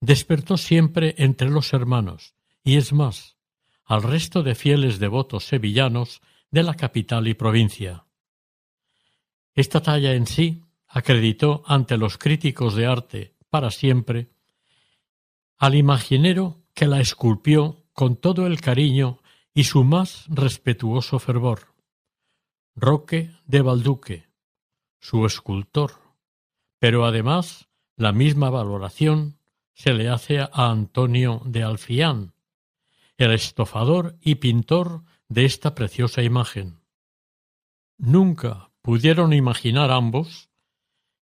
despertó 0.00 0.56
siempre 0.56 1.14
entre 1.18 1.50
los 1.50 1.74
hermanos, 1.74 2.32
y 2.64 2.78
es 2.78 2.94
más, 2.94 3.36
al 3.92 4.02
resto 4.02 4.42
de 4.42 4.54
fieles 4.54 4.98
devotos 4.98 5.44
sevillanos 5.44 6.22
de 6.50 6.62
la 6.62 6.72
capital 6.72 7.28
y 7.28 7.34
provincia. 7.34 8.06
Esta 9.52 9.82
talla 9.82 10.14
en 10.14 10.26
sí 10.26 10.62
acreditó 10.88 11.62
ante 11.66 11.98
los 11.98 12.16
críticos 12.16 12.74
de 12.74 12.86
arte 12.86 13.36
para 13.50 13.70
siempre 13.70 14.30
al 15.58 15.74
imaginero 15.74 16.62
que 16.72 16.86
la 16.86 17.00
esculpió 17.00 17.84
con 17.92 18.16
todo 18.16 18.46
el 18.46 18.62
cariño 18.62 19.20
y 19.52 19.64
su 19.64 19.84
más 19.84 20.24
respetuoso 20.28 21.18
fervor. 21.18 21.74
Roque 22.74 23.30
de 23.44 23.60
Valduque, 23.60 24.26
su 25.00 25.26
escultor, 25.26 25.92
pero 26.78 27.04
además 27.04 27.68
la 27.96 28.12
misma 28.12 28.48
valoración 28.48 29.36
se 29.74 29.92
le 29.92 30.08
hace 30.08 30.40
a 30.40 30.48
Antonio 30.54 31.42
de 31.44 31.62
Alfián, 31.62 32.32
el 33.22 33.32
estofador 33.32 34.18
y 34.20 34.36
pintor 34.36 35.04
de 35.28 35.44
esta 35.44 35.74
preciosa 35.74 36.22
imagen. 36.22 36.80
Nunca 37.96 38.70
pudieron 38.82 39.32
imaginar 39.32 39.90
ambos 39.90 40.50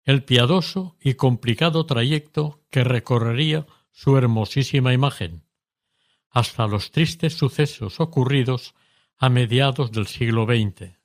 el 0.05 0.25
piadoso 0.25 0.97
y 1.01 1.15
complicado 1.15 1.85
trayecto 1.87 2.65
que 2.71 2.85
recorrería 2.85 3.67
su 3.93 4.17
hermosísima 4.17 4.95
imagen, 4.95 5.45
hasta 6.31 6.67
los 6.67 6.91
tristes 6.91 7.35
sucesos 7.35 8.01
ocurridos 8.01 8.75
a 9.19 9.29
mediados 9.29 9.93
del 9.93 10.07
siglo 10.07 10.47
XX. 10.47 10.97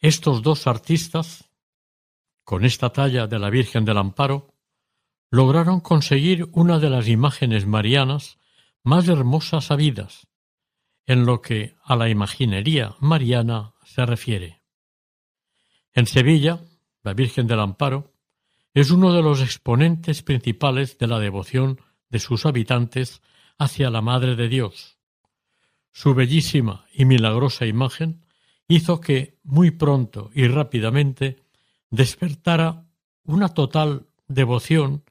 Estos 0.00 0.42
dos 0.42 0.66
artistas, 0.66 1.48
con 2.42 2.64
esta 2.64 2.90
talla 2.90 3.28
de 3.28 3.38
la 3.38 3.50
Virgen 3.50 3.84
del 3.84 3.98
Amparo, 3.98 4.52
lograron 5.30 5.80
conseguir 5.80 6.48
una 6.52 6.80
de 6.80 6.90
las 6.90 7.06
imágenes 7.06 7.66
marianas 7.66 8.38
más 8.82 9.08
hermosas 9.08 9.70
habidas, 9.70 10.26
en 11.06 11.26
lo 11.26 11.40
que 11.40 11.76
a 11.84 11.96
la 11.96 12.08
imaginería 12.08 12.94
mariana 13.00 13.74
se 13.84 14.04
refiere. 14.06 14.62
En 15.92 16.06
Sevilla, 16.06 16.60
la 17.02 17.14
Virgen 17.14 17.46
del 17.46 17.60
Amparo 17.60 18.12
es 18.74 18.90
uno 18.90 19.12
de 19.12 19.22
los 19.22 19.42
exponentes 19.42 20.22
principales 20.22 20.98
de 20.98 21.06
la 21.06 21.18
devoción 21.18 21.80
de 22.08 22.18
sus 22.18 22.46
habitantes 22.46 23.20
hacia 23.58 23.90
la 23.90 24.00
Madre 24.00 24.36
de 24.36 24.48
Dios. 24.48 24.98
Su 25.92 26.14
bellísima 26.14 26.86
y 26.92 27.04
milagrosa 27.04 27.66
imagen 27.66 28.24
hizo 28.68 29.00
que 29.00 29.38
muy 29.42 29.70
pronto 29.70 30.30
y 30.34 30.46
rápidamente 30.46 31.44
despertara 31.90 32.86
una 33.24 33.50
total 33.50 34.08
devoción 34.26 35.04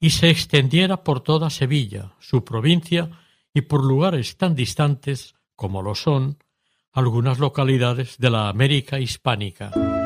y 0.00 0.10
se 0.10 0.30
extendiera 0.30 1.04
por 1.04 1.20
toda 1.20 1.50
Sevilla, 1.50 2.14
su 2.18 2.42
provincia 2.42 3.10
y 3.52 3.60
por 3.62 3.84
lugares 3.84 4.36
tan 4.36 4.54
distantes 4.54 5.34
como 5.54 5.82
lo 5.82 5.94
son 5.94 6.38
algunas 6.92 7.38
localidades 7.38 8.16
de 8.18 8.30
la 8.30 8.48
América 8.48 8.98
hispánica. 8.98 9.99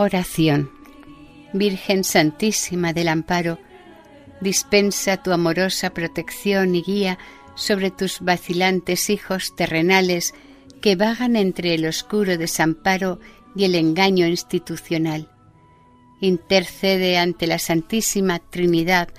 Oración. 0.00 0.70
Virgen 1.52 2.04
Santísima 2.04 2.94
del 2.94 3.08
Amparo, 3.08 3.58
dispensa 4.40 5.22
tu 5.22 5.30
amorosa 5.30 5.92
protección 5.92 6.74
y 6.74 6.80
guía 6.80 7.18
sobre 7.54 7.90
tus 7.90 8.20
vacilantes 8.20 9.10
hijos 9.10 9.54
terrenales 9.56 10.32
que 10.80 10.96
vagan 10.96 11.36
entre 11.36 11.74
el 11.74 11.84
oscuro 11.84 12.38
desamparo 12.38 13.20
y 13.54 13.64
el 13.64 13.74
engaño 13.74 14.26
institucional. 14.26 15.28
Intercede 16.22 17.18
ante 17.18 17.46
la 17.46 17.58
Santísima 17.58 18.38
Trinidad 18.38 19.10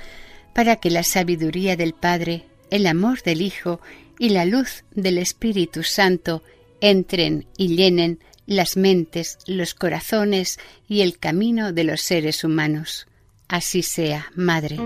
para 0.55 0.77
que 0.77 0.89
la 0.89 1.03
sabiduría 1.03 1.75
del 1.75 1.93
Padre, 1.93 2.47
el 2.71 2.87
amor 2.87 3.21
del 3.21 3.43
Hijo 3.43 3.81
y 4.17 4.29
la 4.29 4.45
luz 4.45 4.83
del 4.89 5.19
Espíritu 5.19 5.83
Santo 5.83 6.41
entren 6.79 7.45
y 7.55 7.75
llenen 7.75 8.17
las 8.45 8.77
mentes, 8.77 9.37
los 9.45 9.73
corazones 9.73 10.59
y 10.87 11.01
el 11.01 11.17
camino 11.17 11.73
de 11.73 11.83
los 11.83 12.01
seres 12.01 12.43
humanos. 12.43 13.07
Así 13.47 13.83
sea, 13.83 14.31
Madre. 14.35 14.77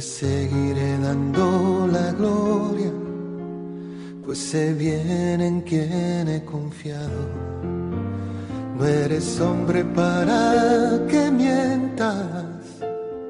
Seguiré 0.00 0.98
dando 0.98 1.88
la 1.90 2.12
gloria, 2.12 2.92
pues 4.24 4.38
sé 4.38 4.74
bien 4.74 5.40
en 5.40 5.60
quién 5.62 6.28
he 6.28 6.44
confiado. 6.44 7.28
No 8.76 8.84
eres 8.84 9.40
hombre 9.40 9.84
para 9.84 11.04
que 11.08 11.30
mientas, 11.30 12.80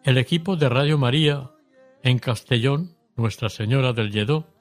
El 0.03 0.19
equipo 0.19 0.57
de 0.57 0.69
Radio 0.69 0.99
María 0.99 1.49
en 2.05 2.19
Castellón, 2.19 2.95
Nuestra 3.15 3.49
Señora 3.49 3.91
del 3.91 4.11
Lledó, 4.11 4.53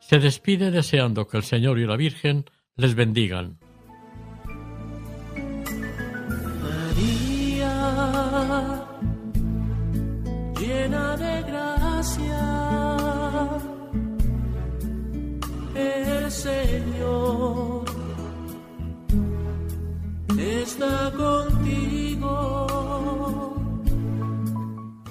se 0.00 0.18
despide 0.18 0.72
deseando 0.72 1.28
que 1.28 1.36
el 1.36 1.44
Señor 1.44 1.78
y 1.78 1.86
la 1.86 1.96
Virgen 1.96 2.46
les 2.74 2.96
bendigan. 2.96 3.60
María, 6.62 7.74
llena 10.58 11.16
de 11.16 11.42
gracia, 11.42 12.42
el 15.76 16.30
Señor 16.32 17.84
está 20.36 21.12
contigo. 21.12 21.53